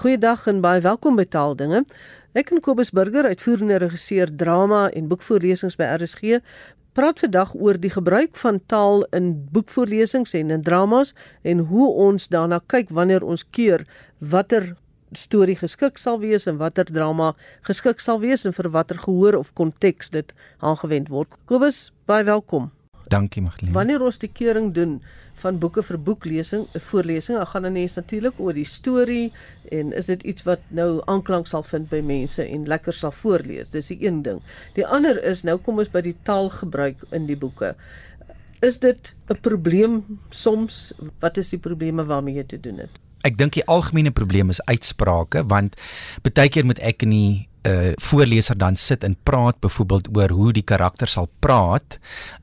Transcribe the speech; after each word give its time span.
Goeiedag 0.00 0.46
en 0.48 0.62
baie 0.64 0.80
welkom 0.80 1.18
by 1.18 1.26
Taaldinge. 1.28 1.82
Ek 2.32 2.48
en 2.54 2.62
Kobus 2.64 2.88
Burger, 2.96 3.26
uitvoerende 3.28 3.76
regisseur 3.82 4.30
drama 4.32 4.86
en 4.96 5.10
boekvoorlesings 5.10 5.76
by 5.76 5.90
RSG, 5.98 6.38
praat 6.96 7.20
vandag 7.20 7.52
oor 7.52 7.76
die 7.76 7.90
gebruik 7.92 8.32
van 8.40 8.62
taal 8.72 9.04
in 9.18 9.28
boekvoorlesings 9.52 10.32
en 10.40 10.56
in 10.56 10.64
dramas 10.64 11.12
en 11.44 11.60
hoe 11.68 11.90
ons 12.06 12.30
daarna 12.32 12.62
kyk 12.72 12.96
wanneer 12.96 13.28
ons 13.28 13.44
keur 13.52 13.84
watter 14.32 14.72
storie 15.12 15.60
geskik 15.60 16.00
sal 16.00 16.16
wees 16.24 16.48
en 16.48 16.56
watter 16.64 16.88
drama 16.88 17.34
geskik 17.68 18.00
sal 18.00 18.24
wees 18.24 18.48
en 18.48 18.56
vir 18.56 18.72
watter 18.72 19.04
gehoor 19.04 19.36
of 19.36 19.52
konteks 19.52 20.16
dit 20.16 20.32
aangewend 20.64 21.12
word. 21.12 21.36
Kobus, 21.44 21.90
baie 22.08 22.24
welkom. 22.24 22.72
Dankie 23.10 23.42
Magdalene. 23.42 23.74
Wanneer 23.74 24.02
ons 24.06 24.20
die 24.22 24.30
keuring 24.30 24.70
doen 24.74 25.00
van 25.42 25.58
boeke 25.58 25.82
vir 25.82 25.98
boeklesing, 25.98 26.66
'n 26.74 26.80
voorlesing, 26.80 27.36
dan 27.38 27.46
gaan 27.46 27.62
dan 27.62 27.72
net 27.72 27.94
natuurlik 27.96 28.38
oor 28.38 28.54
die 28.54 28.64
storie 28.64 29.32
en 29.70 29.92
is 29.92 30.06
dit 30.06 30.22
iets 30.22 30.42
wat 30.42 30.60
nou 30.68 31.02
aanklank 31.06 31.46
sal 31.46 31.62
vind 31.62 31.88
by 31.88 32.00
mense 32.00 32.44
en 32.44 32.66
lekker 32.66 32.92
sal 32.92 33.10
voorlees. 33.10 33.70
Dis 33.70 33.86
die 33.86 34.06
een 34.06 34.22
ding. 34.22 34.40
Die 34.74 34.86
ander 34.86 35.22
is 35.24 35.42
nou 35.42 35.58
kom 35.58 35.78
ons 35.78 35.90
by 35.90 36.00
die 36.00 36.16
taalgebruik 36.22 37.02
in 37.10 37.26
die 37.26 37.36
boeke. 37.36 37.74
Is 38.60 38.78
dit 38.78 39.14
'n 39.28 39.40
probleem 39.40 40.04
soms? 40.30 40.92
Wat 41.18 41.36
is 41.36 41.48
die 41.48 41.58
probleme 41.58 42.04
waarmee 42.04 42.34
jy 42.34 42.44
te 42.44 42.60
doen 42.60 42.78
het? 42.78 42.90
Ek 43.22 43.38
dink 43.38 43.52
die 43.52 43.64
algemene 43.64 44.10
probleem 44.10 44.48
is 44.48 44.64
uitsprake 44.64 45.46
want 45.46 45.76
baie 46.22 46.48
keer 46.48 46.64
moet 46.64 46.78
ek 46.78 47.02
in 47.02 47.10
die 47.10 47.48
'n 47.62 47.68
uh, 47.68 47.92
voorleser 47.96 48.56
dan 48.58 48.76
sit 48.76 49.04
en 49.04 49.16
praat 49.22 49.60
byvoorbeeld 49.60 50.16
oor 50.16 50.30
hoe 50.30 50.52
die 50.52 50.62
karakter 50.62 51.08
sal 51.08 51.28
praat 51.38 51.98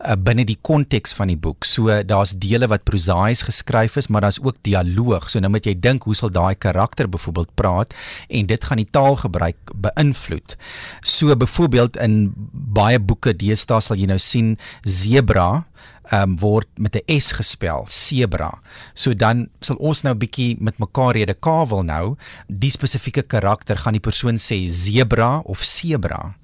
uh, 0.06 0.14
binne 0.14 0.46
die 0.46 0.58
konteks 0.62 1.14
van 1.14 1.28
die 1.28 1.38
boek. 1.38 1.66
So 1.66 2.04
daar's 2.04 2.36
dele 2.38 2.68
wat 2.68 2.84
prosaïes 2.84 3.42
geskryf 3.42 3.96
is, 3.98 4.08
maar 4.08 4.22
daar's 4.22 4.40
ook 4.44 4.56
dialoog. 4.62 5.30
So 5.30 5.40
nou 5.40 5.52
moet 5.52 5.66
jy 5.66 5.74
dink 5.74 6.04
hoe 6.04 6.16
sal 6.16 6.30
daai 6.30 6.56
karakter 6.56 7.10
byvoorbeeld 7.10 7.56
praat 7.56 7.96
en 8.30 8.46
dit 8.46 8.64
gaan 8.64 8.78
die 8.78 8.92
taalgebruik 8.92 9.74
beïnvloed. 9.74 10.58
So 11.02 11.36
byvoorbeeld 11.36 11.98
in 11.98 12.34
baie 12.54 13.00
boeke 13.00 13.34
deesdae 13.34 13.82
sal 13.82 13.98
jy 13.98 14.06
nou 14.06 14.20
sien 14.22 14.58
zebra 14.84 15.66
um, 16.12 16.38
word 16.40 16.68
met 16.76 16.96
'n 16.96 17.20
S 17.20 17.32
gespel, 17.32 17.86
zebra. 17.88 18.60
So 18.94 19.14
dan 19.14 19.50
sal 19.60 19.76
ons 19.76 20.02
nou 20.02 20.14
'n 20.14 20.20
bietjie 20.20 20.58
met 20.60 20.78
mekaar 20.78 21.14
rede 21.14 21.34
kavel 21.34 21.84
nou, 21.84 22.16
die 22.48 22.72
spesifieke 22.72 23.22
karakter 23.22 23.78
gaan 23.78 23.94
die 23.94 24.08
persoon 24.10 24.38
sê 24.38 24.68
zebra 24.68 25.40
of 25.46 25.64
zebra. 25.64 26.36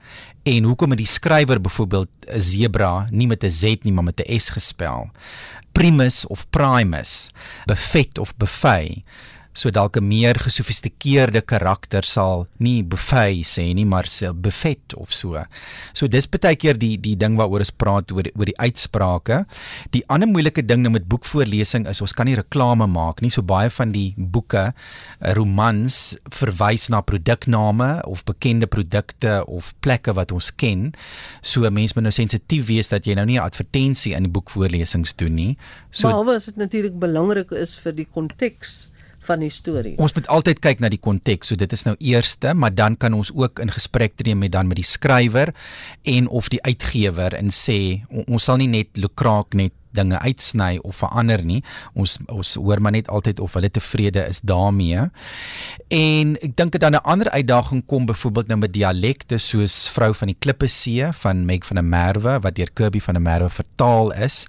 En 0.43 0.63
hoekom 0.63 0.89
het 0.89 0.99
die 0.99 1.07
skrywer 1.07 1.61
byvoorbeeld 1.61 2.09
'n 2.27 2.39
zebra 2.39 3.07
nie 3.11 3.27
met 3.27 3.43
'n 3.43 3.49
Z 3.49 3.63
nie, 3.83 3.93
maar 3.93 4.03
met 4.03 4.19
'n 4.19 4.39
S 4.39 4.49
gespel? 4.49 5.11
Primus 5.71 6.27
of 6.27 6.49
primus, 6.49 7.29
buffet 7.65 8.17
of 8.17 8.35
buffet 8.37 9.03
so 9.53 9.69
dalk 9.69 9.97
'n 9.97 10.07
meer 10.07 10.35
gesofistikeerde 10.35 11.41
karakter 11.41 12.03
sal 12.03 12.47
nie 12.59 12.83
buffet 12.83 13.45
sê 13.45 13.73
nie 13.73 13.85
maar 13.85 14.05
sê 14.05 14.33
buffet 14.33 14.93
of 14.95 15.13
so. 15.13 15.43
So 15.93 16.07
dis 16.07 16.27
baie 16.27 16.55
keer 16.55 16.77
die 16.77 16.97
die 16.97 17.15
ding 17.15 17.37
waaroor 17.37 17.59
ons 17.59 17.71
praat 17.71 18.11
oor 18.11 18.23
oor 18.35 18.45
die 18.45 18.57
uitsprake. 18.57 19.45
Die 19.91 20.03
ander 20.07 20.27
moeilike 20.27 20.65
ding 20.65 20.81
nou 20.81 20.91
met 20.91 21.07
boekvoorlesing 21.07 21.87
is 21.87 22.01
ons 22.01 22.13
kan 22.13 22.25
nie 22.25 22.35
reklame 22.35 22.87
maak 22.87 23.21
nie. 23.21 23.29
So 23.29 23.41
baie 23.41 23.69
van 23.69 23.91
die 23.91 24.13
boeke, 24.17 24.73
eh, 25.21 25.33
romans 25.33 26.17
verwys 26.29 26.89
na 26.89 27.01
produkname 27.01 28.01
of 28.07 28.23
bekende 28.25 28.67
produkte 28.67 29.43
of 29.47 29.73
plekke 29.81 30.13
wat 30.13 30.31
ons 30.31 30.51
ken. 30.51 30.93
So 31.41 31.69
mense 31.69 31.93
moet 31.95 32.03
nou 32.03 32.11
sensitief 32.11 32.67
wees 32.67 32.89
dat 32.89 33.05
jy 33.05 33.15
nou 33.15 33.25
nie 33.25 33.37
'n 33.39 33.45
advertensie 33.45 34.13
in 34.13 34.23
die 34.23 34.31
boekvoorlesings 34.31 35.15
doen 35.15 35.35
nie. 35.35 35.57
So 35.91 36.09
Maar 36.09 36.25
wat 36.25 36.45
dit 36.45 36.55
natuurlik 36.55 36.99
belangrik 36.99 37.51
is 37.51 37.75
vir 37.75 37.93
die 37.93 38.07
konteks 38.11 38.92
van 39.23 39.43
die 39.43 39.51
storie. 39.53 39.95
Ons 40.01 40.15
moet 40.17 40.27
altyd 40.27 40.61
kyk 40.63 40.83
na 40.83 40.89
die 40.93 41.01
konteks. 41.01 41.51
So 41.51 41.59
dit 41.59 41.73
is 41.75 41.85
nou 41.87 41.95
eerste, 41.99 42.53
maar 42.53 42.73
dan 42.75 42.97
kan 42.97 43.13
ons 43.13 43.31
ook 43.33 43.59
in 43.63 43.71
gesprek 43.73 44.17
tree 44.19 44.35
met 44.35 44.53
dan 44.53 44.67
met 44.67 44.79
die 44.79 44.87
skrywer 44.87 45.53
en 46.03 46.27
of 46.27 46.49
die 46.53 46.61
uitgewer 46.63 47.35
en 47.37 47.53
sê 47.53 48.03
ons 48.25 48.43
sal 48.43 48.59
nie 48.61 48.71
net 48.71 48.99
lukraak 48.99 49.55
net 49.57 49.73
dinge 49.93 50.19
uitsny 50.19 50.79
of 50.83 50.95
verander 51.01 51.43
nie. 51.45 51.61
Ons 51.93 52.17
ons 52.27 52.53
hoor 52.59 52.81
maar 52.81 52.95
net 52.95 53.09
altyd 53.09 53.39
of 53.39 53.53
hulle 53.57 53.69
tevrede 53.71 54.25
is 54.27 54.41
daarmee. 54.41 55.07
En 55.93 56.35
ek 56.41 56.55
dink 56.57 56.79
dat 56.79 56.91
'n 56.91 57.03
ander 57.03 57.29
uitdaging 57.29 57.85
kom 57.85 58.05
byvoorbeeld 58.05 58.47
nou 58.47 58.59
met 58.59 58.73
dialekte 58.73 59.37
soos 59.37 59.89
vrou 59.89 60.13
van 60.13 60.27
die 60.27 60.37
Klippe 60.39 60.67
See 60.67 61.07
van 61.13 61.45
Meg 61.45 61.65
van 61.65 61.75
der 61.75 61.85
Merwe 61.85 62.39
wat 62.39 62.55
deur 62.55 62.71
Kirby 62.73 62.99
van 62.99 63.13
der 63.13 63.23
Merwe 63.23 63.49
vertaal 63.49 64.13
is. 64.13 64.47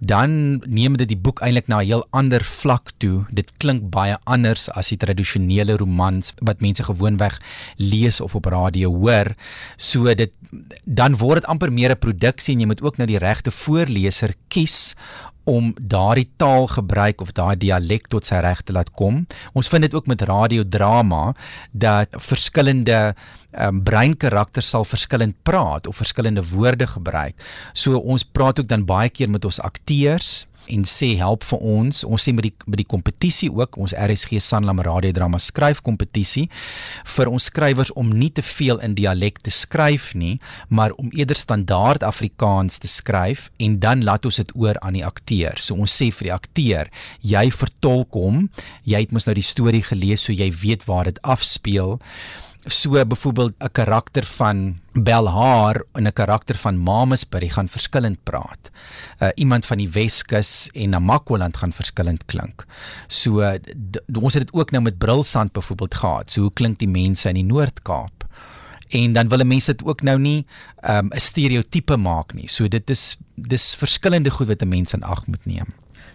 Dan 0.00 0.62
neem 0.66 0.96
dit 0.96 1.08
die 1.08 1.16
boek 1.16 1.40
eintlik 1.40 1.66
na 1.66 1.80
'n 1.80 1.86
heel 1.86 2.06
ander 2.10 2.44
vlak 2.44 2.90
toe. 2.98 3.24
Dit 3.30 3.52
klink 3.56 3.90
baie 3.90 4.16
anders 4.24 4.70
as 4.70 4.88
die 4.88 4.96
tradisionele 4.96 5.76
romans 5.76 6.34
wat 6.40 6.60
mense 6.60 6.82
gewoonweg 6.82 7.40
lees 7.76 8.20
of 8.20 8.34
op 8.34 8.44
radio 8.44 8.92
hoor. 8.94 9.34
So 9.76 10.14
dit 10.14 10.30
dan 10.84 11.16
word 11.16 11.40
dit 11.40 11.50
amper 11.50 11.72
meer 11.72 11.90
'n 11.90 11.98
produksie 11.98 12.54
en 12.54 12.60
jy 12.60 12.66
moet 12.66 12.82
ook 12.82 12.96
nou 12.96 13.06
die 13.06 13.18
regte 13.18 13.50
voorleser 13.50 14.34
kies 14.48 14.81
om 15.44 15.72
daardie 15.74 16.28
taalgebruik 16.38 17.20
of 17.20 17.32
daai 17.34 17.56
dialek 17.58 18.06
tot 18.12 18.28
sy 18.28 18.38
reg 18.44 18.62
te 18.62 18.74
laat 18.76 18.92
kom. 18.98 19.24
Ons 19.58 19.70
vind 19.72 19.86
dit 19.86 19.94
ook 19.94 20.06
met 20.10 20.22
radiodrama 20.28 21.32
dat 21.72 22.14
verskillende 22.30 23.00
um, 23.58 23.82
breinkarakters 23.82 24.70
sal 24.74 24.86
verskillend 24.86 25.34
praat 25.42 25.90
of 25.90 25.98
verskillende 25.98 26.44
woorde 26.52 26.86
gebruik. 26.86 27.34
So 27.74 27.98
ons 27.98 28.24
praat 28.24 28.62
ook 28.62 28.70
dan 28.70 28.86
baie 28.86 29.10
keer 29.10 29.30
met 29.30 29.44
ons 29.44 29.60
akteurs 29.60 30.44
en 30.72 30.84
sê 30.88 31.12
help 31.20 31.44
vir 31.46 31.62
ons. 31.74 32.02
Ons 32.08 32.26
sê 32.26 32.34
met 32.34 32.46
die 32.48 32.52
met 32.66 32.80
die 32.80 32.88
kompetisie 32.88 33.50
ook, 33.52 33.76
ons 33.80 33.94
RSG 33.96 34.40
Sanlam 34.42 34.80
radiodrama 34.84 35.40
skryf 35.42 35.82
kompetisie 35.84 36.48
vir 37.14 37.30
ons 37.30 37.48
skrywers 37.50 37.92
om 37.98 38.12
nie 38.16 38.30
te 38.34 38.44
veel 38.46 38.80
in 38.84 38.96
dialek 38.98 39.40
te 39.44 39.52
skryf 39.52 40.12
nie, 40.18 40.38
maar 40.68 40.94
om 41.00 41.10
eerder 41.16 41.38
standaard 41.38 42.06
Afrikaans 42.06 42.78
te 42.82 42.90
skryf 42.90 43.48
en 43.62 43.78
dan 43.82 44.04
laat 44.06 44.26
ons 44.28 44.40
dit 44.42 44.54
oor 44.58 44.78
aan 44.82 44.98
die 44.98 45.06
akteur. 45.06 45.58
So 45.58 45.78
ons 45.80 45.92
sê 45.92 46.10
vir 46.12 46.30
die 46.30 46.36
akteur, 46.36 46.92
jy 47.20 47.48
vertolk 47.54 48.16
hom. 48.18 48.46
Jy 48.88 49.04
het 49.04 49.12
mos 49.12 49.28
nou 49.28 49.36
die 49.38 49.46
storie 49.46 49.84
gelees 49.86 50.24
so 50.26 50.32
jy 50.32 50.50
weet 50.62 50.86
waar 50.88 51.10
dit 51.10 51.20
afspeel 51.22 51.98
so 52.66 53.04
byvoorbeeld 53.06 53.54
'n 53.58 53.72
karakter 53.72 54.24
van 54.24 54.80
Belhar 54.92 55.84
en 55.92 56.06
'n 56.06 56.12
karakter 56.12 56.56
van 56.56 56.78
Mamasbury 56.78 57.48
gaan 57.48 57.68
verskillend 57.68 58.22
praat. 58.22 58.70
Uh 59.18 59.28
iemand 59.34 59.66
van 59.66 59.78
die 59.78 59.90
Weskus 59.90 60.68
en 60.72 60.90
Namakwaland 60.90 61.56
gaan 61.56 61.72
verskillend 61.72 62.24
klink. 62.24 62.66
So 63.06 63.40
ons 64.20 64.34
het 64.34 64.46
dit 64.46 64.52
ook 64.52 64.70
nou 64.70 64.82
met 64.82 64.98
Brilsand 64.98 65.52
byvoorbeeld 65.52 65.94
gehad. 65.94 66.30
So 66.30 66.40
hoe 66.40 66.52
klink 66.52 66.78
die 66.78 66.88
mense 66.88 67.28
in 67.28 67.34
die 67.34 67.44
Noord-Kaap? 67.44 68.26
En 68.88 69.12
dan 69.12 69.28
wil 69.28 69.44
mense 69.44 69.70
dit 69.74 69.86
ook 69.86 70.02
nou 70.02 70.18
nie 70.18 70.46
um 70.88 71.08
'n 71.12 71.20
stereotipe 71.20 71.96
maak 71.96 72.34
nie. 72.34 72.48
So 72.48 72.68
dit 72.68 72.90
is 72.90 73.16
dis 73.34 73.74
verskillende 73.74 74.30
goed 74.30 74.46
wat 74.46 74.62
'n 74.62 74.68
mens 74.68 74.92
in 74.92 75.02
ag 75.02 75.26
moet 75.26 75.44
neem. 75.46 75.66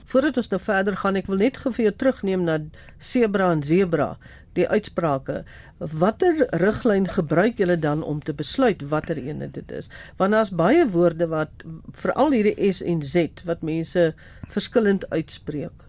Voordat 0.06 0.38
ons 0.38 0.50
nou 0.50 0.60
verder 0.62 0.98
gaan, 0.98 1.16
ek 1.16 1.28
wil 1.28 1.38
net 1.38 1.58
gou 1.58 1.72
vir 1.72 1.90
jou 1.90 1.96
terugneem 1.96 2.44
na 2.48 2.60
Zebra 3.00 3.52
en 3.52 3.64
Zebra 3.64 4.18
die 4.58 4.68
uitsprake. 4.68 5.42
Watter 5.78 6.46
riglyn 6.62 7.08
gebruik 7.12 7.60
julle 7.62 7.78
dan 7.80 8.04
om 8.04 8.22
te 8.24 8.34
besluit 8.34 8.82
watter 8.90 9.20
ene 9.22 9.50
dit 9.54 9.72
is? 9.72 9.92
Want 10.18 10.34
daar's 10.36 10.54
baie 10.54 10.88
woorde 10.90 11.30
wat 11.32 11.66
veral 11.94 12.34
hierdie 12.36 12.58
S 12.72 12.82
en 12.82 13.04
Z 13.06 13.44
wat 13.50 13.66
mense 13.66 14.12
verskillend 14.54 15.06
uitspreek. 15.14 15.86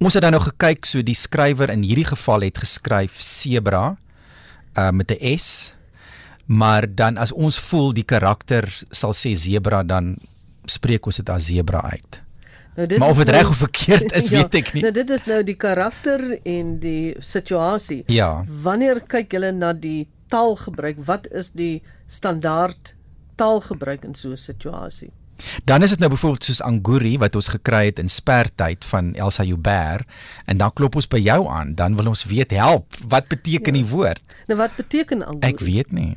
Ons 0.00 0.16
het 0.16 0.24
dan 0.24 0.32
nou 0.32 0.42
gekyk 0.46 0.88
so 0.88 1.04
die 1.04 1.16
skrywer 1.18 1.68
in 1.72 1.84
hierdie 1.84 2.08
geval 2.08 2.46
het 2.46 2.60
geskryf 2.62 3.18
zebra 3.20 3.98
uh, 4.78 4.90
met 4.90 5.12
'n 5.12 5.36
S. 5.36 5.74
Maar 6.46 6.88
dan 6.88 7.18
as 7.20 7.32
ons 7.32 7.58
voel 7.60 7.92
die 7.92 8.08
karakter 8.08 8.64
sal 8.90 9.12
sê 9.12 9.34
zebra 9.36 9.82
dan 9.82 10.16
spreek 10.64 11.06
ons 11.06 11.16
dit 11.16 11.28
as 11.28 11.44
zebra 11.44 11.80
uit. 11.92 12.27
Nou, 12.78 12.98
maar 12.98 13.08
of 13.08 13.16
dit 13.16 13.26
nou, 13.26 13.38
reg 13.38 13.48
of 13.48 13.56
verkeerd 13.56 14.12
is, 14.18 14.28
ja, 14.28 14.36
weet 14.36 14.54
ek 14.54 14.72
nie. 14.76 14.82
Nou 14.86 14.92
dit 14.94 15.10
is 15.10 15.24
nou 15.26 15.40
die 15.42 15.56
karakter 15.58 16.22
en 16.46 16.76
die 16.78 17.16
situasie. 17.18 18.04
Ja. 18.06 18.44
Wanneer 18.46 19.00
kyk 19.10 19.34
julle 19.34 19.50
na 19.52 19.72
die 19.74 20.06
taalgebruik? 20.30 21.00
Wat 21.08 21.26
is 21.34 21.50
die 21.58 21.82
standaard 22.06 22.94
taalgebruik 23.34 24.06
in 24.06 24.14
so 24.14 24.30
'n 24.30 24.38
situasie? 24.38 25.10
Dan 25.64 25.82
is 25.82 25.90
dit 25.90 25.98
nou 25.98 26.10
byvoorbeeld 26.10 26.44
soos 26.44 26.62
Anguri 26.62 27.18
wat 27.18 27.34
ons 27.34 27.48
gekry 27.48 27.84
het 27.90 27.98
in 27.98 28.08
spertyd 28.08 28.84
van 28.84 29.14
Elsa 29.14 29.42
Joubert 29.42 30.06
en 30.46 30.56
dan 30.56 30.72
klop 30.72 30.94
ons 30.94 31.06
by 31.06 31.18
jou 31.18 31.46
aan, 31.48 31.74
dan 31.74 31.96
wil 31.96 32.06
ons 32.06 32.24
weet 32.24 32.50
help, 32.50 32.94
wat 33.08 33.28
beteken 33.28 33.74
ja. 33.74 33.82
die 33.82 33.90
woord? 33.90 34.22
Nou 34.46 34.58
wat 34.58 34.76
beteken 34.76 35.26
Anguri? 35.26 35.52
Ek 35.52 35.60
weet 35.60 35.92
nie. 35.92 36.16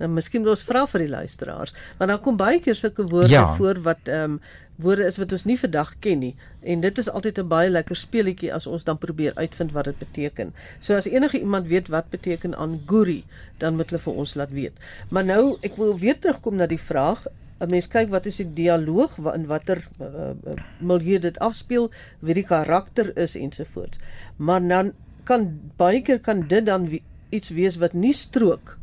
Nou 0.00 0.10
miskien 0.10 0.40
moet 0.40 0.50
ons 0.50 0.64
vra 0.64 0.86
vir 0.86 1.04
die 1.04 1.12
luisteraars, 1.12 1.74
want 1.98 2.10
dan 2.10 2.20
kom 2.20 2.36
baie 2.36 2.60
keer 2.60 2.74
sulke 2.74 3.04
woorde 3.04 3.32
ja. 3.32 3.54
voor 3.56 3.80
wat 3.84 4.08
ehm 4.08 4.36
um, 4.36 4.40
woorde 4.80 5.04
is 5.04 5.18
wat 5.20 5.32
ons 5.32 5.44
nie 5.44 5.58
vandag 5.58 5.92
ken 6.04 6.18
nie 6.18 6.34
en 6.62 6.80
dit 6.80 6.98
is 6.98 7.08
altyd 7.08 7.38
'n 7.38 7.48
baie 7.48 7.70
lekker 7.70 7.96
speletjie 7.96 8.52
as 8.54 8.66
ons 8.66 8.84
dan 8.84 8.98
probeer 8.98 9.34
uitvind 9.34 9.72
wat 9.72 9.84
dit 9.84 9.98
beteken. 9.98 10.54
So 10.78 10.94
as 10.94 11.06
enige 11.06 11.40
iemand 11.40 11.66
weet 11.66 11.88
wat 11.88 12.10
beteken 12.10 12.54
anguri, 12.54 13.24
dan 13.58 13.76
moet 13.76 13.90
hulle 13.90 14.02
vir 14.02 14.14
ons 14.14 14.34
laat 14.34 14.50
weet. 14.50 14.72
Maar 15.10 15.24
nou 15.24 15.56
ek 15.60 15.76
wil 15.76 15.98
weer 15.98 16.18
terugkom 16.18 16.56
na 16.56 16.66
die 16.66 16.80
vraag 16.80 17.26
'n 17.60 17.70
mens 17.70 17.88
kyk 17.88 18.08
wat 18.08 18.26
is 18.26 18.36
die 18.36 18.52
dialoog 18.54 19.18
in 19.34 19.46
watter 19.46 19.84
uh, 20.00 20.32
milieu 20.80 21.18
dit 21.18 21.38
afspeel, 21.38 21.90
wie 22.20 22.34
die 22.34 22.44
karakter 22.44 23.16
is 23.16 23.36
ensovoorts. 23.36 23.98
Maar 24.36 24.68
dan 24.68 24.92
kan 25.24 25.60
baie 25.76 26.00
keer 26.02 26.20
kan 26.20 26.40
dit 26.48 26.66
dan 26.66 26.88
iets 27.28 27.48
wees 27.48 27.76
wat 27.76 27.92
nie 27.92 28.12
strook 28.12 28.79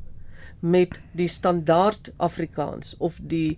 met 0.59 0.99
die 1.11 1.27
standaard 1.27 2.11
Afrikaans 2.17 2.95
of 2.97 3.19
die 3.21 3.57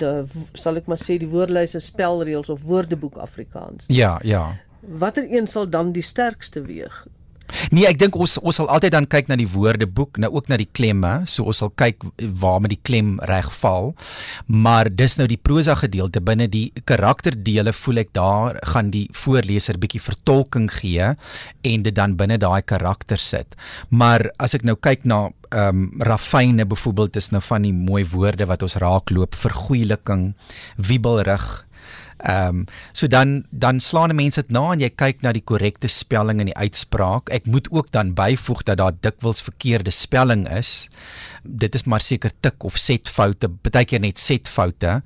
die 0.00 0.10
sal 0.58 0.80
ek 0.80 0.88
maar 0.90 0.98
sê 0.98 1.18
die 1.20 1.30
woordlyse 1.30 1.80
spelreëls 1.84 2.50
of 2.50 2.64
woordeboek 2.66 3.20
Afrikaans. 3.22 3.86
Ja, 3.92 4.18
ja. 4.26 4.56
Watter 4.80 5.26
een 5.28 5.46
sal 5.46 5.68
dan 5.70 5.92
die 5.92 6.02
sterkste 6.02 6.62
weeg? 6.66 7.04
Nee, 7.74 7.86
ek 7.88 7.98
dink 8.00 8.16
ons 8.18 8.36
ons 8.38 8.60
sal 8.60 8.68
altyd 8.72 8.94
dan 8.94 9.06
kyk 9.10 9.30
na 9.30 9.36
die 9.38 9.48
woordeboek, 9.50 10.20
nou 10.22 10.30
ook 10.36 10.50
na 10.50 10.58
die 10.60 10.68
klemme, 10.70 11.10
so 11.28 11.48
ons 11.50 11.60
sal 11.62 11.72
kyk 11.80 12.04
waar 12.40 12.60
met 12.62 12.74
die 12.74 12.80
klem 12.86 13.16
reg 13.30 13.50
val. 13.60 13.92
Maar 14.46 14.90
dis 14.92 15.16
nou 15.18 15.26
die 15.30 15.40
prosa 15.40 15.76
gedeelte 15.78 16.22
binne 16.24 16.48
die 16.50 16.68
karakterdele 16.88 17.74
voel 17.76 18.04
ek 18.04 18.14
daar 18.16 18.60
gaan 18.74 18.92
die 18.94 19.06
voorleser 19.16 19.80
bietjie 19.82 20.02
vertolking 20.02 20.70
gee 20.80 21.12
en 21.66 21.86
dit 21.86 21.96
dan 21.96 22.16
binne 22.20 22.38
daai 22.40 22.62
karakter 22.62 23.20
sit. 23.20 23.58
Maar 23.90 24.28
as 24.38 24.54
ek 24.58 24.66
nou 24.66 24.78
kyk 24.78 25.06
na 25.08 25.28
ehm 25.50 25.82
um, 25.82 26.02
rafyne 26.06 26.66
byvoorbeeld 26.66 27.16
is 27.16 27.30
nou 27.30 27.42
van 27.42 27.62
die 27.66 27.74
mooi 27.74 28.04
woorde 28.06 28.46
wat 28.46 28.62
ons 28.62 28.76
raakloop, 28.78 29.34
vergoeiliking, 29.34 30.34
wiebelrig, 30.76 31.66
Ehm 32.20 32.48
um, 32.48 32.64
so 32.92 33.06
dan 33.08 33.44
dan 33.50 33.80
slaan 33.80 34.14
mense 34.14 34.40
dit 34.40 34.50
na 34.52 34.72
en 34.72 34.80
jy 34.80 34.90
kyk 34.92 35.22
na 35.24 35.32
die 35.32 35.44
korrekte 35.44 35.88
spelling 35.88 36.40
en 36.40 36.50
die 36.50 36.56
uitspraak. 36.56 37.30
Ek 37.32 37.46
moet 37.46 37.70
ook 37.72 37.88
dan 37.92 38.12
byvoeg 38.14 38.62
dat 38.68 38.76
daar 38.76 38.92
dikwels 39.00 39.40
verkeerde 39.42 39.90
spelling 39.90 40.44
is. 40.52 40.88
Dit 41.42 41.74
is 41.74 41.84
maar 41.84 42.04
seker 42.04 42.32
tik 42.40 42.64
of 42.64 42.76
setfoute, 42.76 43.48
baie 43.48 43.84
keer 43.88 44.02
net 44.04 44.18
setfoute. 44.18 45.00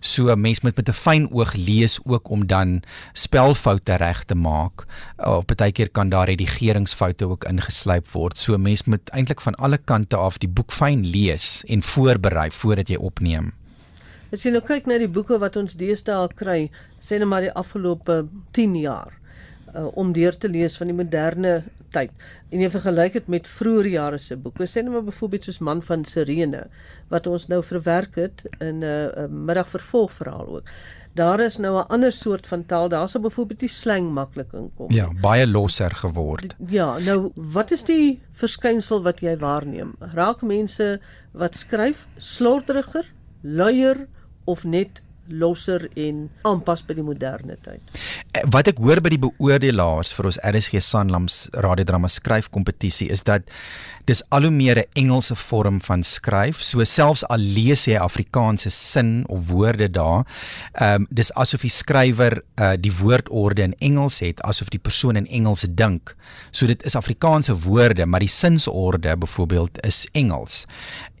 So 0.00 0.28
'n 0.28 0.40
mens 0.40 0.60
moet 0.60 0.76
met 0.76 0.88
'n 0.88 0.92
fyn 0.92 1.28
oog 1.32 1.54
lees 1.54 1.98
ook 2.04 2.28
om 2.28 2.46
dan 2.46 2.82
spelfoute 3.12 3.96
reg 3.96 4.24
te 4.24 4.34
maak. 4.34 4.86
Of 5.16 5.44
baie 5.44 5.72
keer 5.72 5.88
kan 5.88 6.08
daar 6.08 6.26
redigeringsfoute 6.26 7.28
ook 7.28 7.44
ingeslyp 7.44 8.08
word. 8.12 8.38
So 8.38 8.54
'n 8.54 8.62
mens 8.62 8.84
moet 8.84 9.08
eintlik 9.10 9.40
van 9.40 9.54
alle 9.54 9.78
kante 9.78 10.16
af 10.16 10.38
die 10.38 10.48
boek 10.48 10.72
fyn 10.72 11.06
lees 11.06 11.64
en 11.66 11.82
voorberei 11.82 12.50
voordat 12.50 12.88
jy 12.88 12.96
opneem. 12.96 13.57
As 14.32 14.44
jy 14.44 14.52
nou 14.52 14.60
kyk 14.60 14.86
na 14.86 14.98
die 15.00 15.08
boeke 15.08 15.38
wat 15.40 15.56
ons 15.56 15.78
deesdae 15.80 16.28
kry, 16.36 16.70
sê 17.00 17.18
net 17.18 17.28
maar 17.28 17.46
die 17.46 17.54
afgelope 17.56 18.26
10 18.52 18.76
jaar 18.82 19.14
uh, 19.74 19.88
om 19.96 20.12
deur 20.12 20.36
te 20.36 20.50
lees 20.52 20.76
van 20.76 20.90
die 20.90 20.96
moderne 20.96 21.62
tyd 21.94 22.12
en 22.52 22.60
jy 22.60 22.68
vergelyk 22.72 23.16
dit 23.16 23.30
met 23.32 23.48
vroeë 23.48 23.94
jare 23.94 24.18
se 24.20 24.36
boeke, 24.36 24.66
sê 24.68 24.82
net 24.84 24.92
maar 24.92 25.06
byvoorbeeld 25.06 25.48
soos 25.48 25.62
Man 25.64 25.80
van 25.84 26.04
Sirene 26.04 26.66
wat 27.12 27.28
ons 27.30 27.48
nou 27.48 27.62
verwerk 27.64 28.20
het 28.20 28.44
in 28.60 28.80
'n 28.80 28.84
uh, 28.84 29.24
uh, 29.24 29.28
middagvervolgverhaal 29.28 30.56
ook. 30.60 30.68
Daar 31.16 31.40
is 31.40 31.56
nou 31.56 31.78
'n 31.78 31.88
ander 31.88 32.12
soort 32.12 32.46
van 32.46 32.66
taal. 32.66 32.88
Daar's 32.88 33.12
nou 33.12 33.24
byvoorbeeld 33.24 33.60
die 33.60 33.68
slang 33.68 34.12
maklik 34.12 34.52
inkom. 34.52 34.92
Ja, 34.92 35.08
baie 35.20 35.46
losser 35.46 35.90
geword. 35.90 36.54
Ja, 36.68 36.98
nou 36.98 37.32
wat 37.34 37.70
is 37.70 37.82
die 37.82 38.20
verskynsel 38.32 39.02
wat 39.02 39.20
jy 39.20 39.36
waarneem? 39.36 39.94
Raak 39.98 40.42
mense 40.42 41.00
wat 41.32 41.56
skryf 41.56 42.06
slorteriger, 42.16 43.04
luier 43.40 44.06
of 44.48 44.64
net 44.64 45.02
losser 45.28 45.84
en 45.96 46.24
aanpas 46.48 46.82
by 46.88 46.96
die 46.96 47.04
moderne 47.04 47.58
tyd. 47.64 47.82
Eh, 48.32 48.44
wat 48.52 48.70
ek 48.70 48.80
hoor 48.80 49.02
by 49.04 49.12
die 49.12 49.20
beoordelaars 49.20 50.14
vir 50.16 50.30
ons 50.30 50.40
RSG 50.40 50.80
Sanlams 50.84 51.42
radiodrama 51.52 52.08
skryfkompetisie 52.12 53.10
is 53.12 53.24
dat 53.28 53.44
dis 54.08 54.22
al 54.32 54.48
hoe 54.48 54.50
meer 54.50 54.78
'n 54.78 54.88
Engelse 54.92 55.36
vorm 55.36 55.80
van 55.80 56.02
skryf. 56.02 56.62
So 56.62 56.84
selfs 56.84 57.26
al 57.28 57.38
lees 57.38 57.84
jy 57.84 57.96
Afrikaanse 57.96 58.70
sin 58.70 59.24
of 59.28 59.48
woorde 59.48 59.90
daar, 59.90 60.26
ehm 60.72 60.94
um, 60.94 61.06
dis 61.10 61.32
asof 61.32 61.60
die 61.60 61.70
skrywer 61.70 62.42
uh 62.56 62.72
die 62.80 62.92
woordorde 62.92 63.62
in 63.62 63.74
Engels 63.78 64.18
het, 64.20 64.42
asof 64.42 64.68
die 64.68 64.80
persoon 64.80 65.16
in 65.16 65.26
Engels 65.26 65.66
dink. 65.70 66.16
So 66.50 66.66
dit 66.66 66.84
is 66.84 66.96
Afrikaanse 66.96 67.56
woorde, 67.56 68.06
maar 68.06 68.20
die 68.20 68.28
sinsorde 68.28 69.16
byvoorbeeld 69.16 69.86
is 69.86 70.06
Engels. 70.12 70.66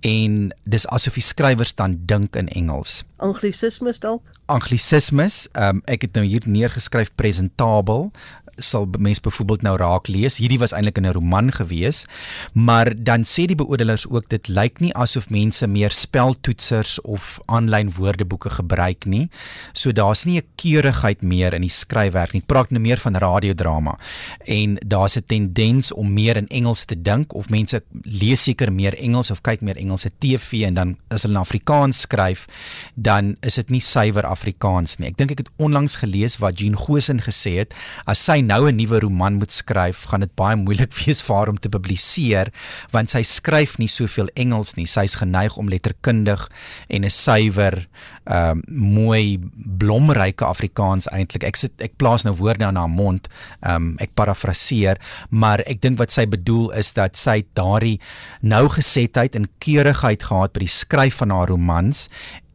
En 0.00 0.54
dis 0.64 0.86
asof 0.86 1.14
die 1.14 1.22
skrywers 1.22 1.74
dan 1.74 1.98
dink 2.06 2.36
in 2.36 2.48
Engels. 2.48 3.04
Anglisismes 3.16 3.98
dalk? 3.98 4.22
Anglisismes, 4.46 5.48
ehm 5.52 5.76
um, 5.76 5.82
ek 5.84 6.02
het 6.02 6.14
nou 6.14 6.24
hier 6.24 6.42
neergeskryf 6.44 7.10
presentabel 7.14 8.10
sal 8.58 8.88
mense 8.98 9.20
byvoorbeeld 9.20 9.62
nou 9.62 9.76
raak 9.76 10.08
lees. 10.08 10.38
Hierdie 10.38 10.58
was 10.58 10.72
eintlik 10.72 10.98
in 10.98 11.06
'n 11.06 11.12
roman 11.12 11.52
gewees, 11.52 12.06
maar 12.52 12.92
dan 12.96 13.24
sê 13.24 13.46
die 13.46 13.56
beoordelaars 13.56 14.08
ook 14.08 14.28
dit 14.28 14.48
lyk 14.48 14.80
nie 14.80 14.94
asof 14.94 15.30
mense 15.30 15.66
meer 15.66 15.90
speltoetsers 15.90 17.00
of 17.00 17.40
aanlyn 17.46 17.92
woordeboeke 17.92 18.50
gebruik 18.50 19.04
nie. 19.04 19.28
So 19.72 19.92
daar's 19.92 20.24
nie 20.24 20.38
'n 20.40 20.46
keurigheid 20.56 21.22
meer 21.22 21.54
in 21.54 21.60
die 21.60 21.70
skryfwerk 21.70 22.32
nie. 22.32 22.42
Praat 22.46 22.70
nou 22.70 22.80
meer 22.80 22.98
van 22.98 23.16
radiodrama. 23.16 23.98
En 24.46 24.78
daar's 24.86 25.16
'n 25.16 25.24
tendens 25.26 25.92
om 25.92 26.12
meer 26.12 26.36
in 26.36 26.48
Engels 26.48 26.84
te 26.84 27.02
dink 27.02 27.34
of 27.34 27.48
mense 27.48 27.82
lees 28.02 28.42
seker 28.42 28.72
meer 28.72 28.94
Engels 28.98 29.30
of 29.30 29.40
kyk 29.40 29.60
meer 29.60 29.76
Engelse 29.76 30.10
TV 30.18 30.66
en 30.66 30.74
dan 30.74 30.96
as 31.08 31.22
hulle 31.22 31.34
in 31.34 31.40
Afrikaans 31.40 32.00
skryf, 32.00 32.46
dan 32.94 33.36
is 33.40 33.54
dit 33.54 33.68
nie 33.68 33.80
suiwer 33.80 34.26
Afrikaans 34.26 34.98
nie. 34.98 35.08
Ek 35.08 35.16
dink 35.16 35.30
ek 35.30 35.38
het 35.38 35.50
onlangs 35.56 35.96
gelees 35.96 36.38
wat 36.42 36.60
Jean 36.60 36.76
Gosen 36.76 37.20
gesê 37.20 37.58
het 37.58 37.74
as 38.06 38.24
sy 38.24 38.40
nou 38.48 38.68
'n 38.68 38.76
nuwe 38.76 39.00
roman 39.04 39.38
moet 39.38 39.52
skryf, 39.52 40.04
gaan 40.10 40.24
dit 40.24 40.34
baie 40.34 40.56
moeilik 40.56 40.92
wees 41.02 41.22
vir 41.22 41.36
haar 41.36 41.48
om 41.52 41.58
te 41.58 41.68
publiseer 41.68 42.52
want 42.92 43.10
sy 43.10 43.22
skryf 43.22 43.76
nie 43.78 43.88
soveel 43.88 44.28
Engels 44.34 44.74
nie. 44.76 44.86
Sy's 44.86 45.18
geneig 45.20 45.56
om 45.56 45.68
letterkundig 45.68 46.48
en 46.88 47.04
'n 47.04 47.10
suiwer, 47.10 47.86
ehm 48.26 48.58
uh, 48.58 48.62
mooi 48.68 49.38
blomryke 49.78 50.44
Afrikaans 50.44 51.08
eintlik. 51.12 51.44
Ek 51.44 51.56
sit 51.56 51.72
ek 51.82 51.96
plaas 51.96 52.24
nou 52.24 52.34
woorde 52.34 52.64
aan 52.64 52.76
haar 52.76 52.88
mond. 52.88 53.28
Ehm 53.62 53.74
um, 53.74 53.96
ek 53.98 54.14
parafraseer, 54.14 54.98
maar 55.30 55.60
ek 55.66 55.80
dink 55.80 55.98
wat 55.98 56.12
sy 56.12 56.26
bedoel 56.26 56.72
is 56.72 56.92
dat 56.92 57.16
sy 57.16 57.44
daardie 57.54 58.00
nougesetheid 58.40 59.34
en 59.34 59.48
keurigheid 59.58 60.22
gehad 60.22 60.52
by 60.52 60.60
die 60.60 60.76
skryf 60.82 61.20
van 61.22 61.30
haar 61.30 61.48
romans 61.48 62.08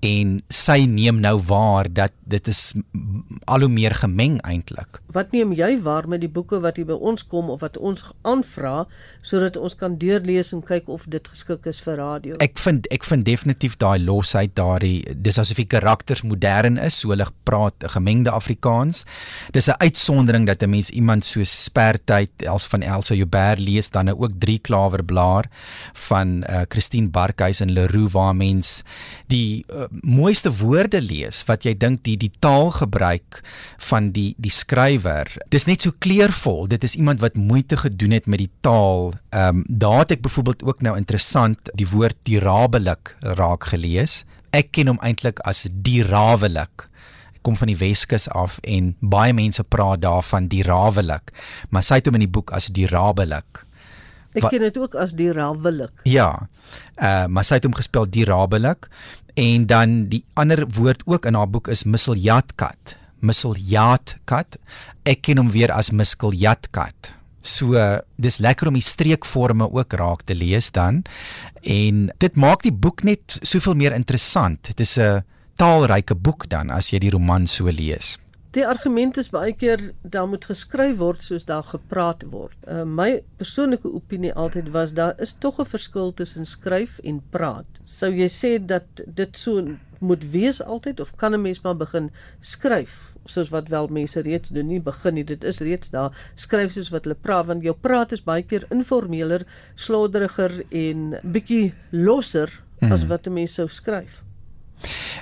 en 0.03 0.41
sy 0.51 0.83
neem 0.89 1.21
nou 1.23 1.37
waar 1.47 1.87
dat 1.87 2.11
dit 2.27 2.47
is 2.51 2.73
al 3.47 3.63
hoe 3.63 3.71
meer 3.71 3.95
gemeng 3.95 4.39
eintlik. 4.43 4.99
Wat 5.15 5.31
neem 5.35 5.53
jy 5.55 5.77
waar 5.83 6.07
met 6.11 6.23
die 6.23 6.31
boeke 6.31 6.59
wat 6.63 6.79
hier 6.79 6.87
by 6.89 6.97
ons 6.97 7.23
kom 7.27 7.51
of 7.53 7.63
wat 7.63 7.77
ons 7.77 8.03
aanvra 8.27 8.83
sodat 9.23 9.55
ons 9.59 9.75
kan 9.79 9.95
deurlees 9.99 10.51
en 10.55 10.63
kyk 10.65 10.89
of 10.91 11.05
dit 11.11 11.27
geskik 11.31 11.67
is 11.71 11.79
vir 11.83 11.99
radio? 12.01 12.39
Ek 12.43 12.59
vind 12.59 12.87
ek 12.91 13.07
vind 13.07 13.25
definitief 13.27 13.77
daai 13.79 13.99
losheid 14.03 14.55
daardie 14.59 15.03
dis 15.15 15.39
asof 15.39 15.61
die 15.61 15.69
karakters 15.71 16.23
modern 16.27 16.79
is, 16.81 16.99
so 16.99 17.13
hulle 17.15 17.29
praat 17.47 17.75
'n 17.83 17.95
gemengde 17.95 18.31
Afrikaans. 18.31 19.05
Dis 19.51 19.69
'n 19.69 19.79
uitsondering 19.79 20.47
dat 20.47 20.63
'n 20.63 20.69
mens 20.69 20.89
iemand 20.89 21.25
so 21.25 21.43
spertyd 21.43 22.47
als 22.47 22.67
van 22.67 22.81
Elsa 22.81 23.15
Joubert 23.15 23.59
lees 23.59 23.89
dan 23.89 24.05
nou 24.05 24.17
ook 24.19 24.31
drie 24.39 24.59
klawerblaar 24.59 25.49
van 25.93 26.43
uh, 26.43 26.61
Christine 26.67 27.09
Barkhuis 27.09 27.59
en 27.59 27.71
Leroux 27.71 28.11
waar 28.11 28.35
mens 28.35 28.83
die 29.27 29.65
uh, 29.69 29.85
mooiste 30.01 30.51
woorde 30.57 31.01
lees 31.01 31.43
wat 31.47 31.65
jy 31.67 31.73
dink 31.77 32.03
die 32.07 32.15
die 32.17 32.31
taalgebruik 32.43 33.41
van 33.89 34.11
die 34.15 34.33
die 34.41 34.51
skrywer 34.53 35.29
dis 35.53 35.67
net 35.69 35.85
so 35.85 35.93
kleurvol. 36.03 36.67
Dit 36.67 36.83
is 36.83 36.95
iemand 36.95 37.21
wat 37.21 37.37
moeite 37.37 37.77
gedoen 37.77 38.15
het 38.17 38.27
met 38.27 38.43
die 38.45 38.51
taal. 38.65 39.13
Ehm 39.31 39.61
um, 39.61 39.65
daar 39.67 40.03
het 40.03 40.17
ek 40.17 40.25
byvoorbeeld 40.25 40.63
ook 40.63 40.81
nou 40.81 40.97
interessant 40.97 41.69
die 41.73 41.87
woord 41.87 42.17
dirabelik 42.23 43.15
raak 43.21 43.69
gelees. 43.73 44.23
Ek 44.51 44.71
ken 44.71 44.87
hom 44.87 44.99
eintlik 45.01 45.39
as 45.45 45.67
dirawelik 45.69 46.89
kom 47.43 47.57
van 47.59 47.67
die 47.67 47.77
Weskus 47.77 48.29
af 48.31 48.57
en 48.63 48.93
baie 49.01 49.33
mense 49.35 49.63
praat 49.63 50.01
daarvan 50.01 50.47
dirawelik 50.47 51.33
maar 51.69 51.83
sy 51.83 51.99
het 51.99 52.07
hom 52.07 52.15
in 52.15 52.23
die 52.23 52.31
boek 52.31 52.53
as 52.55 52.69
dirabelik 52.71 53.65
Ek 54.33 54.49
ken 54.49 54.63
dit 54.65 54.77
ook 54.81 54.95
as 54.97 55.13
dirawelik. 55.17 56.03
Ja. 56.09 56.47
Uh 56.97 57.25
maar 57.29 57.45
sy 57.45 57.59
het 57.59 57.67
hom 57.67 57.75
gespel 57.77 58.07
dirabelik 58.09 58.89
En 59.33 59.65
dan 59.65 60.07
die 60.11 60.23
ander 60.33 60.67
woord 60.69 61.01
ook 61.05 61.25
in 61.25 61.33
haar 61.33 61.49
boek 61.49 61.67
is 61.67 61.83
misseljatkat. 61.83 62.95
Misseljatkat. 63.19 64.57
Ek 65.03 65.23
ken 65.25 65.41
hom 65.41 65.51
weer 65.51 65.71
as 65.73 65.91
miskeljatkat. 65.91 67.13
So 67.43 67.75
dis 68.15 68.39
lekker 68.39 68.69
om 68.69 68.77
die 68.79 68.85
streekforme 68.85 69.67
ook 69.67 69.93
raak 69.99 70.23
te 70.23 70.35
lees 70.35 70.71
dan 70.71 71.01
en 71.63 72.05
dit 72.23 72.35
maak 72.39 72.63
die 72.63 72.71
boek 72.71 73.03
net 73.03 73.37
soveel 73.41 73.75
meer 73.75 73.95
interessant. 73.95 74.63
Dit 74.63 74.79
is 74.79 74.97
'n 74.97 75.23
taalryke 75.55 76.15
boek 76.15 76.47
dan 76.49 76.69
as 76.69 76.91
jy 76.91 76.99
die 76.99 77.11
roman 77.11 77.47
so 77.47 77.67
lees. 77.67 78.17
Die 78.53 78.65
argument 78.69 79.17
is 79.17 79.31
baie 79.33 79.53
keer 79.57 79.81
daar 80.01 80.27
moet 80.29 80.43
geskryf 80.45 80.99
word 80.99 81.23
soos 81.25 81.47
daar 81.49 81.63
gepraat 81.65 82.21
word. 82.29 82.57
Uh, 82.69 82.83
my 82.85 83.23
persoonlike 83.39 83.89
opinie 83.89 84.33
altyd 84.37 84.69
was 84.75 84.93
daar 84.93 85.15
is 85.25 85.33
tog 85.33 85.57
'n 85.59 85.65
verskil 85.65 86.13
tussen 86.13 86.45
skryf 86.45 86.99
en 87.03 87.21
praat. 87.29 87.65
Sou 87.83 88.11
jy 88.13 88.29
sê 88.29 88.51
dat 88.65 88.85
dit 89.07 89.37
so 89.37 89.77
moet 89.99 90.23
wees 90.31 90.61
altyd 90.61 90.99
of 90.99 91.15
kan 91.15 91.33
'n 91.33 91.41
mens 91.41 91.61
maar 91.61 91.77
begin 91.77 92.11
skryf 92.39 93.13
soos 93.25 93.49
wat 93.49 93.67
wel 93.67 93.87
mense 93.87 94.21
reeds 94.21 94.49
doen 94.49 94.67
nie 94.67 94.81
begin 94.81 95.13
nie 95.13 95.23
dit 95.23 95.43
is 95.43 95.59
reeds 95.59 95.89
daar 95.89 96.11
skryf 96.35 96.71
soos 96.71 96.89
wat 96.89 97.03
hulle 97.03 97.15
praat 97.15 97.45
want 97.45 97.63
jou 97.63 97.75
praat 97.75 98.11
is 98.11 98.23
baie 98.23 98.43
keer 98.43 98.65
informeler, 98.69 99.45
slodderiger 99.75 100.63
en 100.69 101.17
bietjie 101.23 101.73
losser 101.89 102.61
hmm. 102.79 102.91
as 102.91 103.07
wat 103.07 103.27
'n 103.27 103.33
mens 103.33 103.53
sou 103.53 103.67
skryf. 103.67 104.21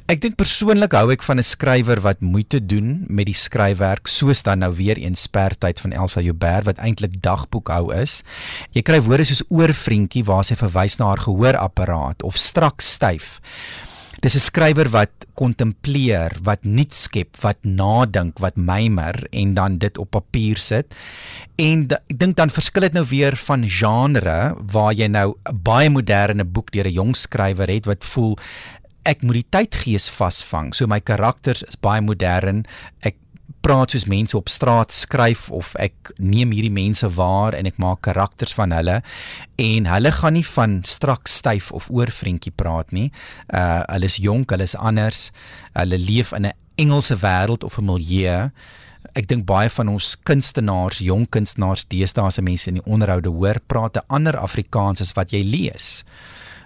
Ek 0.07 0.21
dink 0.21 0.35
persoonlik 0.35 0.93
hou 0.97 1.11
ek 1.11 1.23
van 1.23 1.37
'n 1.39 1.43
skrywer 1.43 2.01
wat 2.01 2.21
moeite 2.21 2.59
doen 2.65 3.05
met 3.07 3.25
die 3.25 3.37
skryfwerk, 3.37 4.07
soos 4.07 4.43
dan 4.43 4.59
nou 4.59 4.73
weer 4.73 4.97
een 4.97 5.15
spertyd 5.15 5.79
van 5.79 5.91
Elsa 5.91 6.21
Joubert 6.21 6.65
wat 6.65 6.77
eintlik 6.77 7.21
dagboekhou 7.21 7.93
is. 7.93 8.23
Jy 8.71 8.81
kry 8.81 9.01
woorde 9.01 9.25
soos 9.25 9.43
oorvriendjie 9.49 10.23
waar 10.23 10.43
sy 10.43 10.55
verwys 10.55 10.97
na 10.97 11.05
haar 11.05 11.23
gehoorapparaat 11.23 12.23
of 12.23 12.37
strak 12.37 12.81
styf. 12.81 13.39
Dis 14.21 14.35
'n 14.35 14.39
skrywer 14.39 14.89
wat 14.89 15.09
kontempleer, 15.33 16.35
wat 16.43 16.63
nuut 16.63 16.93
skep, 16.93 17.37
wat 17.41 17.57
nadink, 17.65 18.37
wat 18.37 18.55
mymer 18.55 19.15
en 19.31 19.53
dan 19.53 19.77
dit 19.77 19.97
op 19.97 20.11
papier 20.11 20.57
sit. 20.57 20.93
En 21.57 21.87
ek 21.89 22.19
dink 22.19 22.35
dan 22.37 22.53
verskil 22.53 22.81
dit 22.81 22.93
nou 22.93 23.05
weer 23.09 23.35
van 23.35 23.65
genre 23.65 24.55
waar 24.71 24.93
jy 24.93 25.07
nou 25.07 25.33
'n 25.33 25.59
baie 25.63 25.89
moderne 25.89 26.45
boek 26.45 26.71
deur 26.71 26.85
'n 26.85 26.93
jong 26.93 27.15
skrywer 27.15 27.67
het 27.67 27.85
wat 27.85 28.05
voel 28.05 28.37
ek 29.03 29.23
moet 29.25 29.41
die 29.41 29.49
tydgees 29.49 30.09
vasvang. 30.13 30.73
So 30.73 30.87
my 30.87 30.99
karakters 30.99 31.63
is 31.67 31.79
baie 31.79 32.01
modern. 32.01 32.65
Ek 33.01 33.17
praat 33.61 33.93
soos 33.93 34.07
mense 34.09 34.35
op 34.37 34.49
straat 34.49 34.93
skryf 34.93 35.47
of 35.53 35.75
ek 35.81 36.13
neem 36.17 36.53
hierdie 36.55 36.73
mense 36.73 37.05
waar 37.17 37.53
en 37.57 37.69
ek 37.69 37.77
maak 37.81 38.01
karakters 38.07 38.55
van 38.57 38.73
hulle 38.73 39.01
en 39.61 39.89
hulle 39.91 40.11
gaan 40.17 40.33
nie 40.37 40.45
van 40.55 40.79
strak 40.87 41.29
styf 41.29 41.69
of 41.75 41.91
oorvriendjie 41.93 42.53
praat 42.57 42.89
nie. 42.95 43.11
Uh 43.53 43.83
hulle 43.91 44.09
is 44.09 44.17
jonk, 44.21 44.53
hulle 44.53 44.65
is 44.65 44.77
anders. 44.77 45.29
Hulle 45.77 46.01
leef 46.01 46.33
in 46.33 46.49
'n 46.49 46.57
Engelse 46.81 47.15
wêreld 47.21 47.63
of 47.63 47.77
'n 47.77 47.85
milieu. 47.85 48.49
Ek 49.13 49.27
dink 49.27 49.45
baie 49.45 49.69
van 49.69 49.87
ons 49.87 50.15
kunstenaars, 50.23 50.99
jong 50.99 51.27
kunstenaars 51.29 51.85
deesdae 51.85 52.25
as 52.25 52.39
mense 52.39 52.67
in 52.67 52.79
die 52.79 52.85
onderhoude 52.85 53.29
hoor 53.29 53.59
praat 53.67 53.97
'n 53.97 54.05
ander 54.07 54.37
Afrikaans 54.37 55.01
as 55.01 55.13
wat 55.13 55.31
jy 55.31 55.43
lees. 55.43 56.03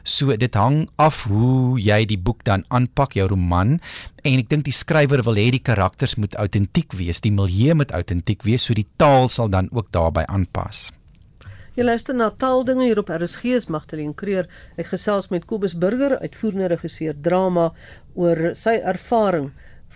So 0.06 0.36
dit 0.38 0.54
hang 0.54 0.84
af 1.02 1.24
hoe 1.26 1.80
jy 1.82 2.04
die 2.06 2.20
boek 2.22 2.44
dan 2.46 2.62
aanpak, 2.70 3.16
jou 3.18 3.26
roman. 3.32 3.80
En 4.22 4.38
ek 4.38 4.52
dink 4.52 4.68
die 4.68 4.76
skrywer 4.76 5.24
wil 5.26 5.40
hê 5.42 5.48
die 5.56 5.64
karakters 5.66 6.14
moet 6.22 6.38
autentiek 6.38 6.94
wees, 6.94 7.24
die 7.26 7.34
milieu 7.34 7.74
moet 7.82 7.90
autentiek 7.90 8.46
wees, 8.46 8.68
so 8.68 8.78
die 8.78 8.86
taal 9.02 9.32
sal 9.34 9.50
dan 9.50 9.72
ook 9.74 9.90
daarbey 9.96 10.28
aanpas. 10.30 10.92
Jy 11.76 11.84
luister 11.84 12.16
na 12.16 12.30
Taaldinge 12.32 12.86
hier 12.86 13.02
op 13.02 13.10
RSG 13.12 13.58
se 13.60 13.72
Magdalene 13.74 14.14
Creer. 14.16 14.46
Ek 14.80 14.94
gesels 14.94 15.28
met 15.34 15.44
Kobus 15.50 15.74
Burger, 15.76 16.20
uitvoerende 16.22 16.70
regisseur 16.72 17.18
drama 17.18 17.72
oor 18.14 18.54
sy 18.56 18.78
ervaring 18.80 19.50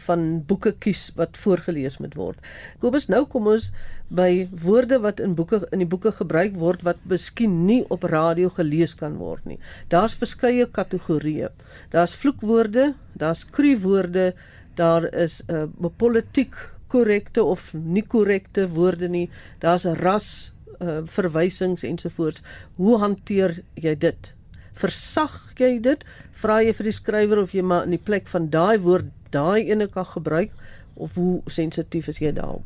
van 0.05 0.43
boeke 0.47 0.71
kies 0.79 1.09
wat 1.15 1.37
voorgeles 1.37 1.99
moet 1.99 2.15
word. 2.19 2.39
Kobus, 2.79 3.07
nou 3.11 3.25
kom 3.29 3.47
ons 3.51 3.71
by 4.09 4.47
woorde 4.63 4.97
wat 5.03 5.19
in 5.21 5.35
boeke 5.37 5.61
in 5.71 5.83
die 5.83 5.89
boeke 5.89 6.11
gebruik 6.15 6.55
word 6.57 6.83
wat 6.87 7.01
miskien 7.09 7.65
nie 7.67 7.83
op 7.93 8.07
radio 8.09 8.49
gelees 8.49 8.95
kan 8.97 9.19
word 9.21 9.45
nie. 9.45 9.59
Daar's 9.93 10.17
verskeie 10.17 10.65
kategorieë. 10.65 11.51
Daar's 11.93 12.15
vloekwoorde, 12.17 12.93
daar's 13.13 13.45
kruiwoorde, 13.45 14.33
daar 14.75 15.05
is 15.13 15.41
'n 15.47 15.53
uh, 15.53 15.61
eh, 15.85 15.91
politiek 15.97 16.55
korrekte 16.87 17.43
of 17.43 17.73
nie 17.73 18.03
korrekte 18.03 18.69
woorde 18.69 19.09
nie. 19.09 19.29
Daar's 19.59 19.85
ras 19.85 20.53
uh, 20.81 21.01
verwysings 21.05 21.83
ensovoorts. 21.83 22.43
Hoe 22.75 22.97
hanteer 22.99 23.61
jy 23.75 23.95
dit? 23.95 24.33
Versag 24.79 25.53
jy 25.59 25.79
dit? 25.83 26.03
Vra 26.31 26.61
jy 26.63 26.73
vir 26.73 26.89
die 26.89 26.95
skrywer 26.95 27.41
of 27.41 27.53
jy 27.55 27.61
maar 27.61 27.83
in 27.83 27.97
die 27.97 28.03
plek 28.03 28.27
van 28.31 28.49
daai 28.49 28.79
woord 28.79 29.11
daai 29.29 29.69
ene 29.69 29.87
kan 29.87 30.05
gebruik 30.05 30.51
of 30.95 31.15
hoe 31.15 31.41
sensitief 31.47 32.07
is 32.07 32.19
jy 32.19 32.31
daarop? 32.31 32.65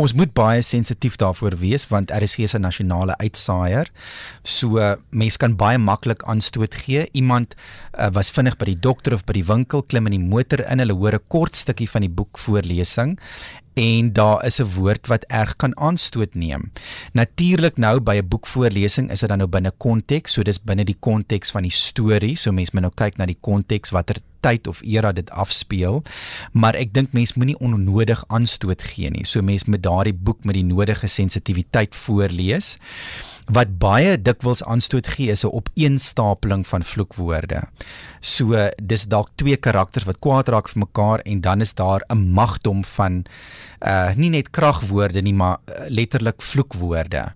Ons 0.00 0.14
moet 0.16 0.32
baie 0.36 0.62
sensitief 0.64 1.18
daarvoor 1.20 1.58
wees 1.60 1.86
want 1.92 2.12
RSG 2.14 2.46
is 2.46 2.54
'n 2.54 2.60
nasionale 2.60 3.16
uitsaaier. 3.18 3.90
So 4.42 4.96
mense 5.10 5.38
kan 5.38 5.56
baie 5.56 5.78
maklik 5.78 6.22
aanstoot 6.22 6.74
gee. 6.74 7.08
Iemand 7.12 7.54
uh, 7.98 8.08
was 8.12 8.30
vinnig 8.30 8.56
by 8.56 8.64
die 8.64 8.80
dokter 8.80 9.12
of 9.12 9.24
by 9.24 9.32
die 9.32 9.44
winkel, 9.44 9.82
klim 9.82 10.06
in 10.06 10.12
die 10.12 10.28
motor 10.28 10.64
in, 10.70 10.78
hulle 10.78 10.94
hoor 10.94 11.14
'n 11.14 11.26
kort 11.28 11.56
stukkie 11.56 11.90
van 11.90 12.00
die 12.00 12.10
boek 12.10 12.38
voorlesing 12.38 13.18
en 13.76 14.12
daar 14.12 14.44
is 14.44 14.58
'n 14.60 14.72
woord 14.74 15.06
wat 15.06 15.24
erg 15.28 15.56
kan 15.56 15.76
aanstoot 15.76 16.34
neem. 16.34 16.72
Natuurlik 17.12 17.76
nou 17.76 18.00
by 18.00 18.16
'n 18.16 18.28
boekvoorlesing 18.28 19.10
is 19.10 19.20
dit 19.20 19.28
dan 19.28 19.38
nou 19.38 19.48
binne 19.48 19.72
konteks, 19.76 20.32
so 20.32 20.42
dis 20.42 20.62
binne 20.62 20.84
die 20.84 20.96
konteks 21.00 21.50
van 21.50 21.62
die 21.62 21.70
storie, 21.70 22.36
so 22.36 22.52
mense 22.52 22.70
moet 22.72 22.82
nou 22.82 22.92
kyk 22.94 23.16
na 23.16 23.26
die 23.26 23.38
konteks 23.40 23.90
watter 23.90 24.16
tyd 24.40 24.66
of 24.66 24.80
era 24.82 25.12
dit 25.12 25.30
afspeel. 25.30 26.02
Maar 26.52 26.74
ek 26.74 26.92
dink 26.94 27.12
mense 27.12 27.34
moenie 27.36 27.58
onnodig 27.58 28.24
aanstoot 28.28 28.82
gee 28.82 29.10
nie. 29.10 29.24
So 29.24 29.42
mense 29.42 29.70
met 29.70 29.82
daardie 29.82 30.14
boek 30.14 30.44
met 30.44 30.54
die 30.54 30.64
nodige 30.64 31.06
sensitiwiteit 31.06 31.94
voorlees 31.94 32.76
wat 33.46 33.76
baie 33.78 34.16
dikwels 34.18 34.64
aanstoot 34.66 35.06
gee 35.06 35.30
is 35.30 35.44
'n 35.44 35.54
opeenstapeling 35.54 36.66
van 36.66 36.82
vloekwoorde. 36.82 37.62
So 38.20 38.70
dis 38.82 39.04
dalk 39.04 39.30
twee 39.36 39.56
karakters 39.56 40.04
wat 40.04 40.18
kwaad 40.18 40.48
raak 40.48 40.68
vir 40.68 40.82
mekaar 40.82 41.20
en 41.20 41.40
dan 41.40 41.60
is 41.60 41.74
daar 41.74 42.02
'n 42.10 42.32
magdom 42.34 42.84
van 42.84 43.24
uh 43.80 44.12
nie 44.16 44.30
net 44.30 44.50
kragwoorde 44.50 45.22
nie 45.22 45.34
maar 45.34 45.58
uh, 45.64 45.86
letterlik 45.88 46.42
vloekwoorde. 46.42 47.32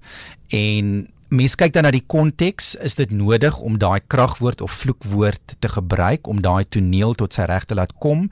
En 0.49 1.09
Mens 1.31 1.55
kyk 1.55 1.71
dan 1.77 1.85
na 1.87 1.93
die 1.95 2.03
konteks, 2.11 2.73
is 2.83 2.97
dit 2.99 3.13
nodig 3.15 3.55
om 3.63 3.77
daai 3.79 4.01
kragwoord 4.11 4.65
of 4.67 4.73
vloekwoord 4.81 5.53
te 5.63 5.69
gebruik 5.71 6.27
om 6.27 6.41
daai 6.43 6.65
toneel 6.67 7.15
tot 7.15 7.39
sy 7.39 7.47
reg 7.47 7.69
te 7.71 7.77
laat 7.79 7.93
kom, 8.03 8.25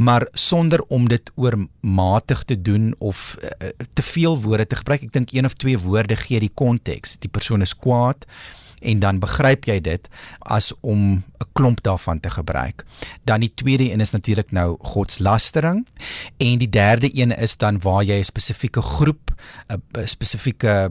maar 0.00 0.24
sonder 0.32 0.80
om 0.88 1.10
dit 1.12 1.28
oormatig 1.36 2.46
te 2.48 2.56
doen 2.56 2.94
of 3.04 3.36
uh, 3.42 3.68
te 3.92 4.06
veel 4.14 4.40
woorde 4.40 4.64
te 4.64 4.80
gebruik. 4.80 5.04
Ek 5.04 5.12
dink 5.12 5.36
een 5.36 5.44
of 5.44 5.58
twee 5.60 5.76
woorde 5.76 6.16
gee 6.16 6.40
die 6.40 6.48
konteks. 6.48 7.18
Die 7.20 7.28
persoon 7.28 7.60
is 7.60 7.76
kwaad 7.76 8.24
en 8.80 8.98
dan 8.98 9.18
begryp 9.18 9.64
jy 9.64 9.80
dit 9.80 10.08
as 10.38 10.72
om 10.80 11.22
'n 11.38 11.48
klomp 11.52 11.82
daarvan 11.82 12.20
te 12.20 12.30
gebruik. 12.30 12.84
Dan 13.24 13.40
die 13.40 13.52
tweede 13.54 13.92
een 13.92 14.00
is 14.00 14.10
natuurlik 14.10 14.50
nou 14.50 14.76
godslastering 14.80 15.86
en 16.36 16.58
die 16.58 16.68
derde 16.68 17.10
een 17.12 17.36
is 17.36 17.56
dan 17.56 17.80
waar 17.80 18.04
jy 18.04 18.18
'n 18.18 18.24
spesifieke 18.24 18.82
groep 18.82 19.34
'n 19.68 20.06
spesifieke 20.06 20.90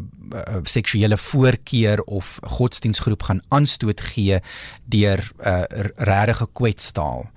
seksuele 0.63 1.17
voorkeur 1.17 2.01
of 2.03 2.39
godsdienstgroep 2.41 3.23
gaan 3.23 3.41
aanstoot 3.47 4.01
gee 4.01 4.39
deur 4.85 5.31
'n 5.39 5.47
uh, 5.47 5.63
regte 5.95 6.47
kwetstaal. 6.53 7.29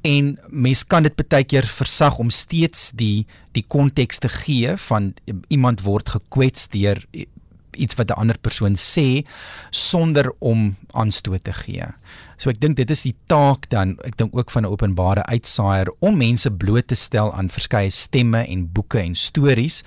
En 0.00 0.38
mens 0.46 0.86
kan 0.86 1.02
dit 1.02 1.28
baie 1.28 1.44
keer 1.44 1.66
versag 1.66 2.18
om 2.18 2.30
steeds 2.30 2.90
die 2.94 3.26
die 3.52 3.64
konteks 3.66 4.18
te 4.18 4.28
gee 4.28 4.76
van 4.76 5.14
iemand 5.48 5.82
word 5.82 6.08
gekwets 6.08 6.68
deur 6.68 7.04
iets 7.78 7.94
wat 7.94 8.10
'n 8.10 8.20
ander 8.20 8.38
persoon 8.38 8.76
sê 8.76 9.24
sonder 9.70 10.32
om 10.38 10.76
aanstoot 10.92 11.44
te 11.44 11.52
gee. 11.52 11.86
So 12.36 12.50
ek 12.50 12.60
dink 12.60 12.76
dit 12.76 12.90
is 12.90 13.02
die 13.02 13.16
taak 13.26 13.66
dan 13.70 13.96
ek 14.06 14.16
dink 14.16 14.36
ook 14.36 14.50
van 14.50 14.62
'n 14.62 14.70
openbare 14.70 15.24
uitsaaier 15.26 15.90
om 15.98 16.16
mense 16.16 16.50
bloot 16.50 16.86
te 16.86 16.94
stel 16.94 17.32
aan 17.32 17.50
verskeie 17.50 17.90
stemme 17.90 18.46
en 18.46 18.72
boeke 18.72 18.98
en 18.98 19.14
stories, 19.14 19.82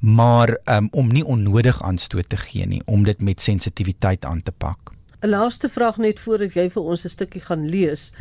maar 0.00 0.58
um, 0.66 0.88
om 0.90 1.08
nie 1.08 1.24
onnodig 1.24 1.82
aanstoot 1.82 2.28
te 2.28 2.36
gee 2.36 2.66
nie, 2.66 2.82
om 2.86 3.04
dit 3.04 3.22
met 3.22 3.42
sensitiwiteit 3.42 4.24
aan 4.24 4.42
te 4.42 4.52
pak. 4.52 4.92
'n 5.22 5.28
Laaste 5.28 5.68
vraag 5.68 5.96
net 5.96 6.20
voordat 6.20 6.54
jy 6.54 6.70
vir 6.70 6.82
ons 6.82 7.04
'n 7.04 7.08
stukkie 7.08 7.40
gaan 7.40 7.68
lees 7.68 8.12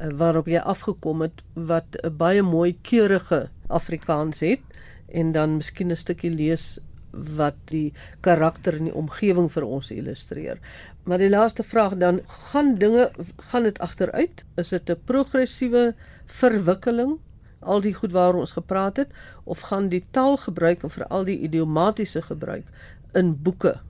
uh, 0.00 0.12
waarop 0.12 0.46
jy 0.46 0.58
afgekom 0.58 1.22
het 1.22 1.42
wat 1.54 1.96
'n 2.04 2.16
baie 2.16 2.42
mooi 2.42 2.76
keurige 2.82 3.48
Afrikaans 3.68 4.40
het 4.40 4.60
en 5.08 5.32
dan 5.32 5.56
miskien 5.56 5.90
'n 5.90 5.96
stukkie 5.96 6.30
lees 6.30 6.78
wat 7.10 7.56
die 7.70 7.92
karakter 8.20 8.76
en 8.78 8.90
die 8.90 8.94
omgewing 8.94 9.50
vir 9.52 9.66
ons 9.66 9.90
illustreer. 9.90 10.60
Maar 11.04 11.18
die 11.18 11.30
laaste 11.30 11.64
vraag 11.66 11.96
dan, 11.98 12.20
gaan 12.50 12.76
dinge 12.78 13.10
gaan 13.50 13.66
dit 13.66 13.78
agteruit? 13.78 14.44
Is 14.56 14.68
dit 14.68 14.90
'n 14.90 15.00
progressiewe 15.04 15.94
verwikkeling? 16.26 17.18
Al 17.60 17.80
die 17.80 17.94
goed 17.94 18.12
waaroor 18.12 18.40
ons 18.40 18.56
gepraat 18.56 18.96
het 18.96 19.08
of 19.44 19.60
gaan 19.60 19.88
die 19.88 20.04
taalgebruik 20.10 20.82
en 20.82 20.90
veral 20.90 21.24
die 21.24 21.38
idiomatiese 21.38 22.22
gebruik 22.22 22.66
in 23.12 23.42
boeke 23.42 23.80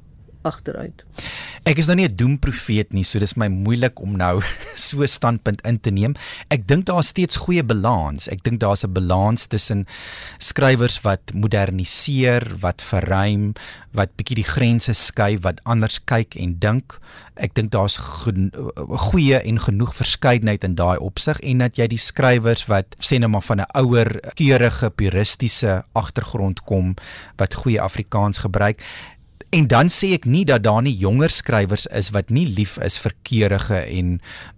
agteruit? 0.43 1.05
Ek 1.71 1.79
is 1.79 1.87
nou 1.87 1.95
nie 1.95 2.09
'n 2.09 2.17
doemprofeet 2.19 2.91
nie, 2.91 3.05
so 3.07 3.21
dis 3.23 3.37
my 3.39 3.47
moeilik 3.47 4.01
om 4.03 4.17
nou 4.19 4.43
so 4.91 5.07
standpunt 5.07 5.61
in 5.63 5.79
te 5.79 5.93
neem. 5.95 6.17
Ek 6.51 6.67
dink 6.67 6.87
daar 6.87 6.99
is 6.99 7.13
steeds 7.15 7.37
goeie 7.39 7.63
balans. 7.63 8.27
Ek 8.27 8.43
dink 8.43 8.59
daar's 8.59 8.83
'n 8.83 8.91
balans 8.93 9.47
tussen 9.47 9.87
skrywers 10.39 10.99
wat 11.07 11.31
moderniseer, 11.33 12.59
wat 12.59 12.83
verruim, 12.83 13.55
wat 13.95 14.11
bietjie 14.17 14.43
die 14.43 14.51
grense 14.51 14.93
skuif, 14.93 15.43
wat 15.47 15.61
anders 15.63 16.01
kyk 16.05 16.35
en 16.35 16.59
dink. 16.59 16.99
Ek 17.37 17.55
dink 17.55 17.71
daar's 17.71 17.99
goeie 18.03 19.39
en 19.39 19.61
genoeg 19.61 19.95
verskeidenheid 19.95 20.65
in 20.65 20.75
daai 20.75 20.99
opsig 20.99 21.39
en 21.39 21.59
dat 21.59 21.79
jy 21.79 21.87
die 21.87 22.03
skrywers 22.03 22.67
wat 22.67 22.97
sê 22.99 23.21
net 23.21 23.31
maar 23.31 23.47
van 23.47 23.61
'n 23.61 23.71
ouer 23.79 24.19
keurige 24.35 24.91
puristiese 24.91 25.85
agtergrond 25.95 26.67
kom 26.67 26.97
wat 27.39 27.55
goeie 27.55 27.81
Afrikaans 27.81 28.39
gebruik 28.43 28.83
En 29.51 29.67
dan 29.67 29.89
sê 29.91 30.13
ek 30.15 30.29
nie 30.31 30.45
dat 30.47 30.63
daar 30.63 30.83
nie 30.87 30.95
jonger 30.95 31.33
skrywers 31.35 31.89
is 31.91 32.13
wat 32.15 32.29
nie 32.31 32.47
lief 32.47 32.77
is 32.87 33.01
vir 33.03 33.15
keurige 33.27 33.81
en 33.83 34.13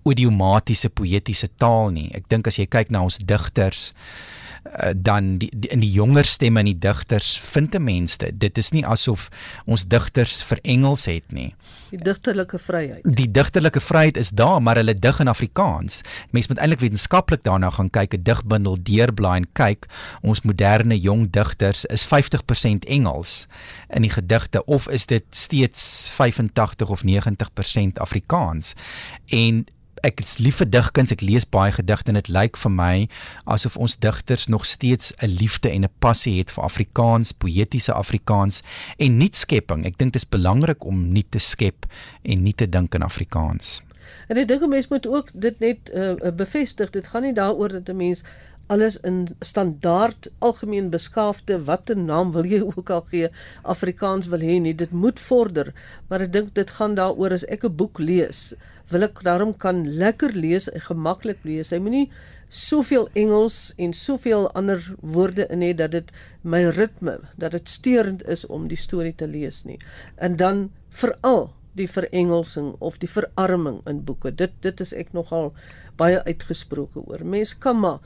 idiomatiese 0.05 0.91
poëtiese 0.93 1.49
taal 1.57 1.89
nie. 1.95 2.11
Ek 2.13 2.29
dink 2.29 2.51
as 2.51 2.59
jy 2.61 2.67
kyk 2.69 2.93
na 2.93 3.01
ons 3.07 3.17
digters 3.17 3.93
uh, 4.67 4.91
dan 4.97 5.37
die, 5.39 5.51
die, 5.55 5.71
in 5.71 5.81
die 5.83 5.91
jonger 5.91 6.25
stemme 6.25 6.63
in 6.63 6.71
die 6.73 6.79
digters 6.79 7.35
vind 7.53 7.75
'n 7.75 7.83
mens 7.83 8.17
dit. 8.17 8.41
Dit 8.41 8.59
is 8.59 8.71
nie 8.71 8.87
asof 8.87 9.29
ons 9.67 9.85
digters 9.85 10.43
vir 10.43 10.59
Engels 10.63 11.05
het 11.07 11.33
nie. 11.33 11.55
Die 11.91 11.99
digterlike 11.99 12.59
vryheid. 12.59 13.03
Die 13.05 13.31
digterlike 13.31 13.81
vryheid 13.81 14.17
is 14.17 14.31
daar, 14.31 14.63
maar 14.63 14.77
hulle 14.77 14.95
dig 14.95 15.21
in 15.21 15.29
Afrikaans. 15.29 16.01
Mense 16.31 16.49
moet 16.49 16.59
eintlik 16.59 16.81
wetenskaplik 16.81 17.43
daarna 17.43 17.71
gaan 17.71 17.91
kyk, 17.91 18.15
'n 18.15 18.23
digbundel 18.23 18.79
deurblaai 18.83 19.37
en 19.37 19.49
kyk. 19.53 19.87
Ons 20.23 20.43
moderne 20.43 21.01
jong 21.01 21.31
digters 21.31 21.85
is 21.85 22.07
50% 22.07 22.85
Engels 22.85 23.47
in 23.91 24.03
die 24.03 24.11
gedigte 24.11 24.65
of 24.65 24.89
is 24.89 25.07
dit 25.07 25.25
steeds 25.31 26.09
85 26.09 26.89
of 26.89 27.05
90% 27.05 27.99
Afrikaans? 27.99 28.75
En 29.27 29.67
ek 30.03 30.21
is 30.21 30.39
lief 30.43 30.59
vir 30.61 30.69
digkuns, 30.71 31.13
ek 31.15 31.23
lees 31.23 31.47
baie 31.47 31.73
gedigte 31.75 32.11
en 32.11 32.19
dit 32.19 32.31
lyk 32.35 32.59
vir 32.59 32.73
my 32.75 32.95
asof 33.55 33.77
ons 33.77 33.95
digters 34.03 34.49
nog 34.51 34.67
steeds 34.67 35.13
'n 35.23 35.31
liefde 35.39 35.71
en 35.71 35.85
'n 35.85 35.95
passie 36.01 36.39
het 36.39 36.51
vir 36.51 36.65
Afrikaans, 36.65 37.33
poëtiese 37.33 37.93
Afrikaans 37.93 38.63
en 38.99 39.19
nuutskepping. 39.19 39.87
Ek 39.87 39.99
dink 39.99 40.13
dit 40.13 40.23
is 40.23 40.29
belangrik 40.29 40.85
om 40.85 41.13
nuut 41.13 41.31
te 41.31 41.39
skep 41.39 41.87
en 42.23 42.43
nuut 42.43 42.57
te 42.57 42.69
dink 42.69 42.95
in 42.95 43.03
Afrikaans. 43.03 43.83
En 44.29 44.37
ek 44.37 44.49
dink 44.49 44.63
'n 44.63 44.69
mens 44.69 44.89
moet 44.89 45.07
ook 45.07 45.31
dit 45.35 45.59
net 45.59 45.91
uh, 45.95 46.15
bevestig. 46.37 46.91
Dit 46.91 47.07
gaan 47.07 47.23
nie 47.23 47.35
daaroor 47.35 47.69
dat 47.69 47.89
'n 47.89 47.97
mens 47.97 48.25
alles 48.67 48.97
in 49.01 49.37
standaard 49.41 50.31
algemeen 50.39 50.91
beskaafde 50.91 51.65
watter 51.65 51.99
naam 51.99 52.33
wil 52.33 52.45
jy 52.45 52.61
ook 52.61 52.91
al 52.91 53.05
gee 53.11 53.29
Afrikaans 53.63 54.29
wil 54.33 54.41
hê 54.41 54.59
nie 54.61 54.75
dit 54.75 54.91
moet 54.91 55.21
vorder 55.21 55.73
maar 56.09 56.25
ek 56.27 56.33
dink 56.33 56.55
dit 56.55 56.71
gaan 56.79 56.95
daaroor 56.95 57.35
as 57.37 57.45
ek 57.57 57.67
'n 57.69 57.77
boek 57.77 57.99
lees 57.99 58.55
wil 58.93 59.09
ek 59.09 59.23
daarom 59.27 59.57
kan 59.57 59.85
lekker 59.99 60.35
lees 60.37 60.69
en 60.71 60.85
gemaklik 60.85 61.43
lees. 61.49 61.73
Hy 61.73 61.81
moenie 61.83 62.07
soveel 62.53 63.09
Engels 63.17 63.73
en 63.81 63.95
soveel 63.97 64.51
ander 64.59 64.83
woorde 65.01 65.47
in 65.49 65.65
hê 65.65 65.73
dat 65.77 65.95
dit 65.95 66.13
my 66.45 66.67
ritme, 66.77 67.17
dat 67.41 67.57
dit 67.57 67.69
steurend 67.69 68.25
is 68.29 68.45
om 68.47 68.69
die 68.69 68.79
storie 68.81 69.15
te 69.17 69.27
lees 69.27 69.63
nie. 69.65 69.79
En 70.17 70.37
dan 70.37 70.69
veral 70.93 71.49
die 71.81 71.89
verengelsing 71.89 72.75
of 72.85 72.99
die 73.01 73.09
verarming 73.09 73.81
in 73.89 74.05
boeke. 74.05 74.35
Dit 74.35 74.59
dit 74.61 74.81
is 74.85 74.93
ek 74.93 75.15
nogal 75.17 75.55
baie 75.97 76.21
uitgesproke 76.29 77.01
oor. 77.07 77.25
Mens 77.25 77.57
kan 77.59 77.81
maar 77.81 78.01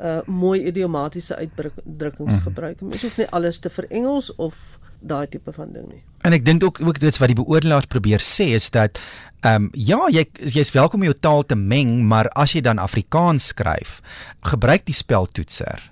uh 0.00 0.20
mooi 0.26 0.62
idiomatiese 0.64 1.36
uitdrukkings 1.36 2.38
mm. 2.38 2.44
gebruik. 2.46 2.80
Mens 2.80 3.02
hoef 3.04 3.18
nie 3.20 3.28
alles 3.36 3.58
te 3.60 3.70
verengels 3.70 4.32
of 4.40 4.78
daai 5.00 5.26
tipe 5.28 5.52
van 5.52 5.72
ding 5.72 5.88
nie. 5.88 6.02
En 6.24 6.32
ek 6.36 6.44
dink 6.44 6.64
ook 6.64 6.80
ook 6.84 7.00
dit 7.00 7.18
wat 7.20 7.32
die 7.32 7.36
beoordelaars 7.36 7.88
probeer 7.92 8.24
sê 8.24 8.50
is 8.56 8.70
dat 8.72 9.00
ehm 9.40 9.54
um, 9.54 9.70
ja, 9.72 10.00
jy 10.08 10.24
jy's 10.34 10.72
welkom 10.72 11.00
om 11.00 11.04
jou 11.04 11.16
taal 11.20 11.46
te 11.46 11.56
meng, 11.56 12.04
maar 12.04 12.28
as 12.36 12.52
jy 12.52 12.60
dan 12.60 12.78
Afrikaans 12.78 13.46
skryf, 13.46 14.00
gebruik 14.42 14.84
die 14.86 14.96
speltoetser 14.96 15.90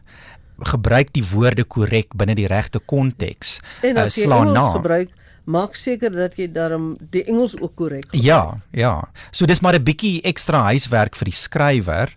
gebruik 0.59 1.13
die 1.15 1.23
woorde 1.23 1.63
korrek 1.63 2.17
binne 2.19 2.35
die 2.35 2.49
regte 2.51 2.81
konteks. 2.83 3.61
Uh, 3.83 4.09
slaan 4.11 4.51
na. 4.53 4.73
Gebruik 4.75 5.13
maak 5.49 5.79
seker 5.81 6.13
dat 6.13 6.37
jy 6.37 6.49
daarom 6.53 6.93
die 7.13 7.25
Engels 7.25 7.55
ook 7.57 7.73
korrek. 7.79 8.09
Ja, 8.13 8.61
ja. 8.77 9.09
So 9.33 9.47
dis 9.49 9.63
maar 9.65 9.75
'n 9.75 9.85
bietjie 9.85 10.21
ekstra 10.23 10.63
huiswerk 10.69 11.17
vir 11.17 11.25
die 11.25 11.39
skrywer 11.39 12.09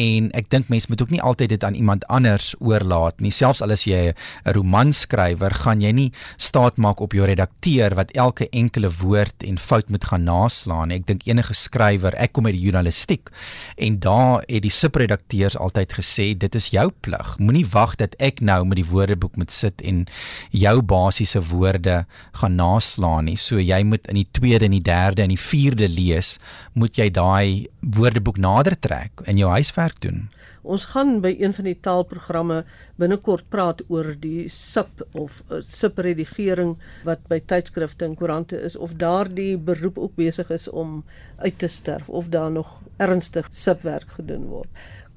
en 0.00 0.30
ek 0.38 0.48
dink 0.52 0.70
mense 0.72 0.88
moet 0.88 1.02
ook 1.02 1.12
nie 1.12 1.22
altyd 1.22 1.52
dit 1.52 1.64
aan 1.64 1.74
iemand 1.76 2.06
anders 2.06 2.54
oorlaat 2.58 3.20
nie. 3.20 3.32
Selfs 3.34 3.62
al 3.62 3.74
is 3.74 3.84
jy 3.84 4.12
'n 4.12 4.52
romanskrywer, 4.56 5.54
gaan 5.54 5.80
jy 5.80 5.92
nie 5.92 6.12
staat 6.36 6.76
maak 6.76 7.00
op 7.00 7.12
jou 7.12 7.26
redakteur 7.26 7.94
wat 7.94 8.10
elke 8.12 8.48
enkele 8.50 8.90
woord 8.90 9.42
en 9.42 9.58
fout 9.58 9.88
moet 9.90 10.04
gaan 10.04 10.24
naslaan 10.24 10.88
nie. 10.88 10.98
Ek 10.98 11.06
dink 11.06 11.26
enige 11.26 11.54
skrywer, 11.54 12.14
ek 12.16 12.32
kom 12.32 12.46
uit 12.46 12.54
die 12.54 12.64
journalistiek 12.70 13.30
en 13.76 13.98
daar 13.98 14.42
het 14.48 14.62
die 14.62 14.70
subredakteurs 14.70 15.56
altyd 15.56 15.92
gesê 15.92 16.38
dit 16.38 16.54
is 16.54 16.70
jou 16.70 16.90
plig. 17.00 17.38
Moenie 17.38 17.66
wag 17.66 17.96
dat 17.96 18.14
ek 18.18 18.40
nou 18.40 18.64
met 18.64 18.76
die 18.76 18.90
woordeboek 18.90 19.36
moet 19.36 19.50
sit 19.50 19.80
en 19.82 20.06
jou 20.50 20.82
basiese 20.82 21.40
woorde 21.40 22.06
gaan 22.32 22.56
naslaan 22.56 23.24
nie. 23.24 23.36
So 23.36 23.58
jy 23.58 23.82
moet 23.82 24.08
in 24.08 24.14
die 24.14 24.28
tweede 24.32 24.64
en 24.64 24.70
die 24.70 24.80
derde 24.80 25.22
en 25.22 25.28
die 25.28 25.38
vierde 25.38 25.88
lees, 25.88 26.38
moet 26.72 26.96
jy 26.96 27.10
daai 27.10 27.68
woordeboek 27.80 28.38
nader 28.38 28.76
trek 28.80 29.24
in 29.26 29.36
jou 29.36 29.50
huiswerk 29.50 29.81
werk 29.82 30.00
doen. 30.04 30.28
Ons 30.62 30.84
gaan 30.92 31.16
by 31.24 31.32
een 31.40 31.54
van 31.56 31.66
die 31.66 31.76
taalprogramme 31.82 32.62
binnekort 33.00 33.48
praat 33.50 33.82
oor 33.90 34.12
die 34.22 34.46
sub 34.52 35.02
of 35.18 35.42
uh, 35.48 35.58
subredigering 35.66 36.76
wat 37.08 37.24
by 37.30 37.40
tydskrifte 37.50 38.06
en 38.06 38.16
koerante 38.18 38.60
is 38.62 38.76
of 38.76 38.94
daardie 39.00 39.56
beroep 39.58 39.98
ook 39.98 40.14
besig 40.20 40.50
is 40.54 40.68
om 40.70 41.02
uit 41.42 41.58
te 41.58 41.68
sterf 41.68 42.08
of 42.08 42.30
daar 42.30 42.50
nog 42.50 42.78
ernstig 43.02 43.48
subwerk 43.50 44.18
gedoen 44.18 44.46
word. 44.52 44.70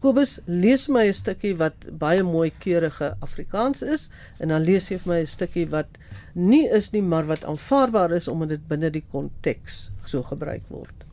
Kobus, 0.03 0.39
lees 0.45 0.87
my 0.87 1.07
'n 1.07 1.13
stukkie 1.13 1.55
wat 1.57 1.85
baie 1.97 2.23
mooi 2.23 2.51
keurige 2.59 3.15
Afrikaans 3.21 3.81
is 3.81 4.09
en 4.39 4.49
dan 4.49 4.61
lees 4.61 4.89
jy 4.91 4.97
vir 4.97 5.13
my 5.13 5.19
'n 5.21 5.27
stukkie 5.27 5.65
wat 5.69 5.87
nie 6.33 6.67
is 6.69 6.91
nie 6.91 7.01
maar 7.01 7.25
wat 7.25 7.43
aanvaarbaar 7.43 8.11
is 8.11 8.27
omdat 8.27 8.49
dit 8.49 8.67
binne 8.67 8.89
die 8.91 9.03
konteks 9.11 9.91
so 10.05 10.23
gebruik 10.23 10.63
word. 10.69 11.05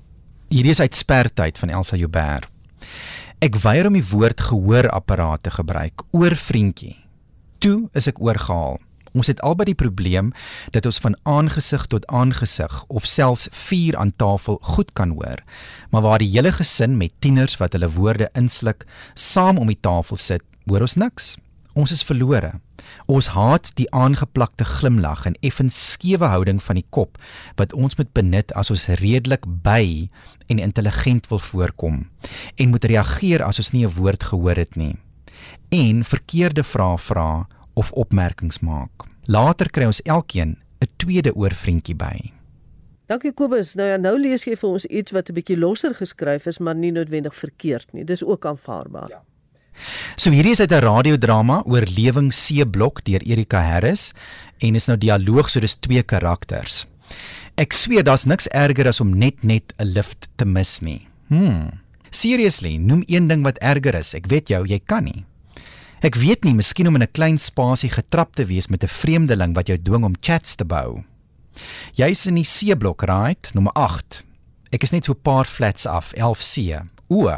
Hierdie 0.48 0.70
is 0.70 0.80
uit 0.80 0.94
Spertyd 0.94 1.58
van 1.58 1.68
Elsa 1.68 1.96
Joubert. 1.96 2.48
Ek 3.42 3.56
weier 3.58 3.88
om 3.88 3.96
die 3.96 4.04
woord 4.06 4.38
gehoorapparaat 4.38 5.40
te 5.42 5.50
gebruik 5.50 6.04
oor 6.14 6.36
vriendjie. 6.38 6.92
Toe 7.58 7.88
is 7.98 8.06
ek 8.06 8.20
oorgehaal. 8.22 8.76
Ons 9.18 9.26
het 9.32 9.42
albei 9.42 9.66
die 9.72 9.80
probleem 9.80 10.28
dat 10.70 10.86
ons 10.86 11.00
van 11.02 11.16
aangesig 11.26 11.88
tot 11.90 12.06
aangesig 12.06 12.76
of 12.86 13.02
selfs 13.02 13.48
vier 13.64 13.98
aan 13.98 14.14
tafel 14.14 14.60
goed 14.62 14.94
kan 14.94 15.16
hoor, 15.18 15.42
maar 15.90 16.06
waar 16.06 16.22
die 16.22 16.30
hele 16.30 16.54
gesin 16.54 16.94
met 17.00 17.16
tieners 17.18 17.58
wat 17.58 17.74
hulle 17.74 17.90
woorde 17.90 18.30
insluk, 18.38 18.86
saam 19.18 19.58
om 19.58 19.74
die 19.74 19.80
tafel 19.90 20.22
sit, 20.22 20.46
hoor 20.70 20.86
ons 20.86 20.94
niks. 20.94 21.34
Ons 21.74 21.92
is 21.92 22.02
verlore. 22.04 22.52
Ons 23.06 23.30
haat 23.32 23.70
die 23.78 23.86
aangeplakte 23.96 24.64
glimlag 24.64 25.24
en 25.26 25.36
effens 25.40 25.76
skewe 25.92 26.28
houding 26.28 26.60
van 26.62 26.76
die 26.76 26.86
kop 26.90 27.16
wat 27.56 27.72
ons 27.72 27.96
moet 27.96 28.10
benut 28.12 28.52
as 28.58 28.70
ons 28.70 28.88
redelik 29.00 29.46
by 29.64 30.10
en 30.52 30.58
intelligent 30.58 31.28
wil 31.30 31.40
voorkom 31.40 32.02
en 32.56 32.74
moet 32.74 32.84
reageer 32.84 33.42
as 33.42 33.58
ons 33.58 33.72
nie 33.72 33.86
'n 33.86 33.94
woord 33.96 34.22
gehoor 34.22 34.56
het 34.56 34.76
nie 34.76 34.96
en 35.72 36.04
verkeerde 36.04 36.62
vrae 36.62 36.98
vra 36.98 37.46
of 37.74 37.92
opmerkings 37.92 38.60
maak. 38.60 39.08
Later 39.26 39.70
kry 39.70 39.84
ons 39.84 40.02
elkeen 40.02 40.56
'n 40.80 40.88
tweede 40.96 41.34
oorvriendjie 41.34 41.96
by. 41.96 42.32
Dankie 43.06 43.32
Kobus. 43.32 43.74
Nou 43.74 43.88
ja, 43.88 43.96
nou 43.96 44.18
lees 44.18 44.44
jy 44.44 44.56
vir 44.56 44.70
ons 44.70 44.86
iets 44.86 45.12
wat 45.12 45.28
'n 45.28 45.34
bietjie 45.34 45.58
losser 45.58 45.94
geskryf 45.94 46.46
is, 46.46 46.58
maar 46.58 46.74
nie 46.74 46.92
noodwendig 46.92 47.34
verkeerd 47.34 47.92
nie. 47.92 48.04
Dis 48.04 48.24
ook 48.24 48.46
aanvaarbaar. 48.46 49.08
Ja. 49.08 49.22
So 50.16 50.30
hierdie 50.30 50.52
is 50.52 50.60
uit 50.60 50.72
'n 50.72 50.84
radiodrama 50.84 51.62
Oorlewing 51.66 52.32
C-blok 52.32 53.04
deur 53.04 53.22
Erika 53.22 53.60
Harris 53.60 54.12
en 54.58 54.74
is 54.74 54.86
nou 54.86 54.98
dialoog 54.98 55.48
so 55.50 55.60
dis 55.60 55.74
twee 55.74 56.02
karakters. 56.02 56.86
Ek 57.56 57.72
sweer 57.72 58.02
daar's 58.02 58.24
niks 58.24 58.48
erger 58.48 58.88
as 58.88 59.00
om 59.00 59.18
net 59.18 59.44
net 59.44 59.72
'n 59.78 59.92
lift 59.92 60.28
te 60.36 60.44
mis 60.44 60.80
nie. 60.80 61.08
Hm. 61.28 61.68
Seriously, 62.10 62.76
noem 62.76 63.02
een 63.06 63.28
ding 63.28 63.42
wat 63.42 63.58
erger 63.58 63.94
is. 63.94 64.14
Ek 64.14 64.26
weet 64.26 64.48
jou, 64.48 64.66
jy 64.66 64.80
kan 64.84 65.04
nie. 65.04 65.24
Ek 66.02 66.14
weet 66.14 66.44
nie, 66.44 66.54
miskien 66.54 66.86
om 66.86 66.96
in 66.96 67.02
'n 67.02 67.12
klein 67.12 67.38
spasie 67.38 67.90
getrap 67.90 68.34
te 68.34 68.44
wees 68.44 68.68
met 68.68 68.82
'n 68.82 68.88
vreemdeling 68.88 69.54
wat 69.54 69.68
jou 69.68 69.78
dwing 69.78 70.04
om 70.04 70.14
chats 70.20 70.54
te 70.54 70.64
bou. 70.64 71.04
Jy's 71.94 72.26
in 72.26 72.34
die 72.34 72.44
C-blok, 72.44 73.02
right? 73.02 73.50
Nommer 73.54 73.72
8. 73.72 74.24
Ek 74.72 74.82
is 74.82 74.90
net 74.90 75.04
so 75.04 75.12
'n 75.12 75.22
paar 75.22 75.44
flats 75.44 75.86
af, 75.86 76.12
11C. 76.14 76.82
O. 77.08 77.28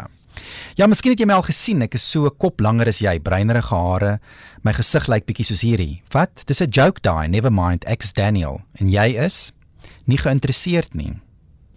Ja, 0.76 0.86
miskien 0.86 1.12
het 1.12 1.20
jy 1.20 1.26
my 1.26 1.34
al 1.34 1.46
gesien. 1.46 1.82
Ek 1.82 1.94
is 1.94 2.10
so 2.10 2.26
'n 2.26 2.36
kop 2.38 2.60
langer 2.60 2.88
as 2.88 3.00
jy, 3.00 3.18
bruinerige 3.18 3.74
hare. 3.74 4.20
My 4.62 4.72
gesig 4.72 5.08
lyk 5.08 5.26
bietjie 5.26 5.44
soos 5.44 5.62
hierdie. 5.62 6.02
Wat? 6.12 6.46
Dis 6.46 6.60
'n 6.60 6.70
joke 6.70 7.00
daai. 7.00 7.28
Never 7.28 7.52
mind. 7.52 7.84
Ek's 7.84 8.12
Daniel. 8.12 8.62
En 8.80 8.88
jy 8.88 9.16
is 9.24 9.52
nie 10.06 10.18
geïnteresseerd 10.18 10.94
nie. 10.94 11.20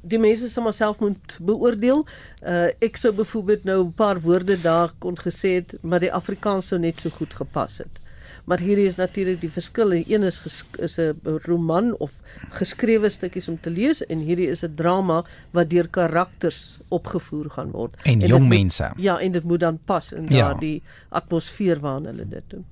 Die 0.03 0.19
mense 0.19 0.49
sal 0.49 0.63
myself 0.63 0.99
moet 0.99 1.37
beoordeel. 1.39 2.05
Uh 2.41 2.69
ek 2.79 2.97
sou 2.97 3.13
byvoorbeeld 3.13 3.63
nou 3.63 3.83
'n 3.85 3.93
paar 3.93 4.21
woorde 4.21 4.61
daar 4.61 4.93
kon 4.99 5.15
gesê 5.15 5.55
het, 5.59 5.75
maar 5.81 5.99
die 5.99 6.13
Afrikaans 6.13 6.67
sou 6.67 6.79
net 6.79 6.99
so 6.99 7.09
goed 7.09 7.33
gepas 7.33 7.77
het 7.77 8.06
maar 8.47 8.61
hierdie 8.63 8.87
is 8.87 8.95
natuurlik 8.95 9.41
die 9.43 9.51
verskil. 9.51 9.91
Een 9.97 10.23
is 10.23 10.39
is 10.79 10.97
'n 10.97 11.39
roman 11.45 11.95
of 11.97 12.13
geskrewe 12.49 13.09
stukkies 13.09 13.47
om 13.47 13.59
te 13.59 13.69
lees 13.69 14.05
en 14.05 14.19
hierdie 14.19 14.47
is 14.47 14.63
'n 14.63 14.75
drama 14.75 15.23
wat 15.51 15.69
deur 15.69 15.87
karakters 15.87 16.79
opgevoer 16.87 17.49
gaan 17.49 17.71
word. 17.71 17.95
En, 18.03 18.21
en 18.21 18.27
jong 18.27 18.47
mense. 18.47 18.91
Moet, 18.95 19.03
ja, 19.03 19.19
en 19.19 19.31
dit 19.31 19.43
moet 19.43 19.59
dan 19.59 19.79
pas 19.85 20.13
in 20.13 20.27
ja. 20.27 20.27
daardie 20.27 20.81
atmosfeer 21.09 21.79
waarin 21.79 22.05
hulle 22.05 22.27
dit 22.27 22.43
doen. 22.47 22.65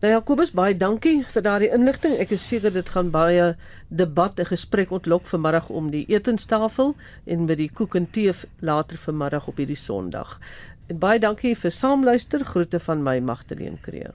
Nou 0.00 0.12
Jakobus, 0.12 0.52
baie 0.54 0.76
dankie 0.76 1.24
vir 1.26 1.42
daardie 1.42 1.72
inligting. 1.74 2.14
Ek 2.22 2.30
is 2.30 2.46
seker 2.46 2.70
dit 2.72 2.88
gaan 2.88 3.10
baie 3.10 3.56
debat 3.88 4.38
en 4.38 4.46
gesprek 4.46 4.90
ontlok 4.90 5.26
vanmiddag 5.26 5.68
om 5.68 5.90
die 5.90 6.04
etenstafel 6.06 6.94
en 7.24 7.44
met 7.44 7.58
die 7.58 7.70
koek 7.70 7.94
en 7.94 8.06
tee 8.10 8.32
later 8.60 8.96
vanmiddag 8.96 9.48
op 9.48 9.56
hierdie 9.56 9.76
Sondag. 9.76 10.38
En 10.86 10.98
baie 10.98 11.18
dankie 11.18 11.56
vir 11.56 11.74
saamluister. 11.74 12.44
Groete 12.44 12.78
van 12.78 13.02
my 13.02 13.18
Magdalene 13.18 13.82
Creer. 13.82 14.14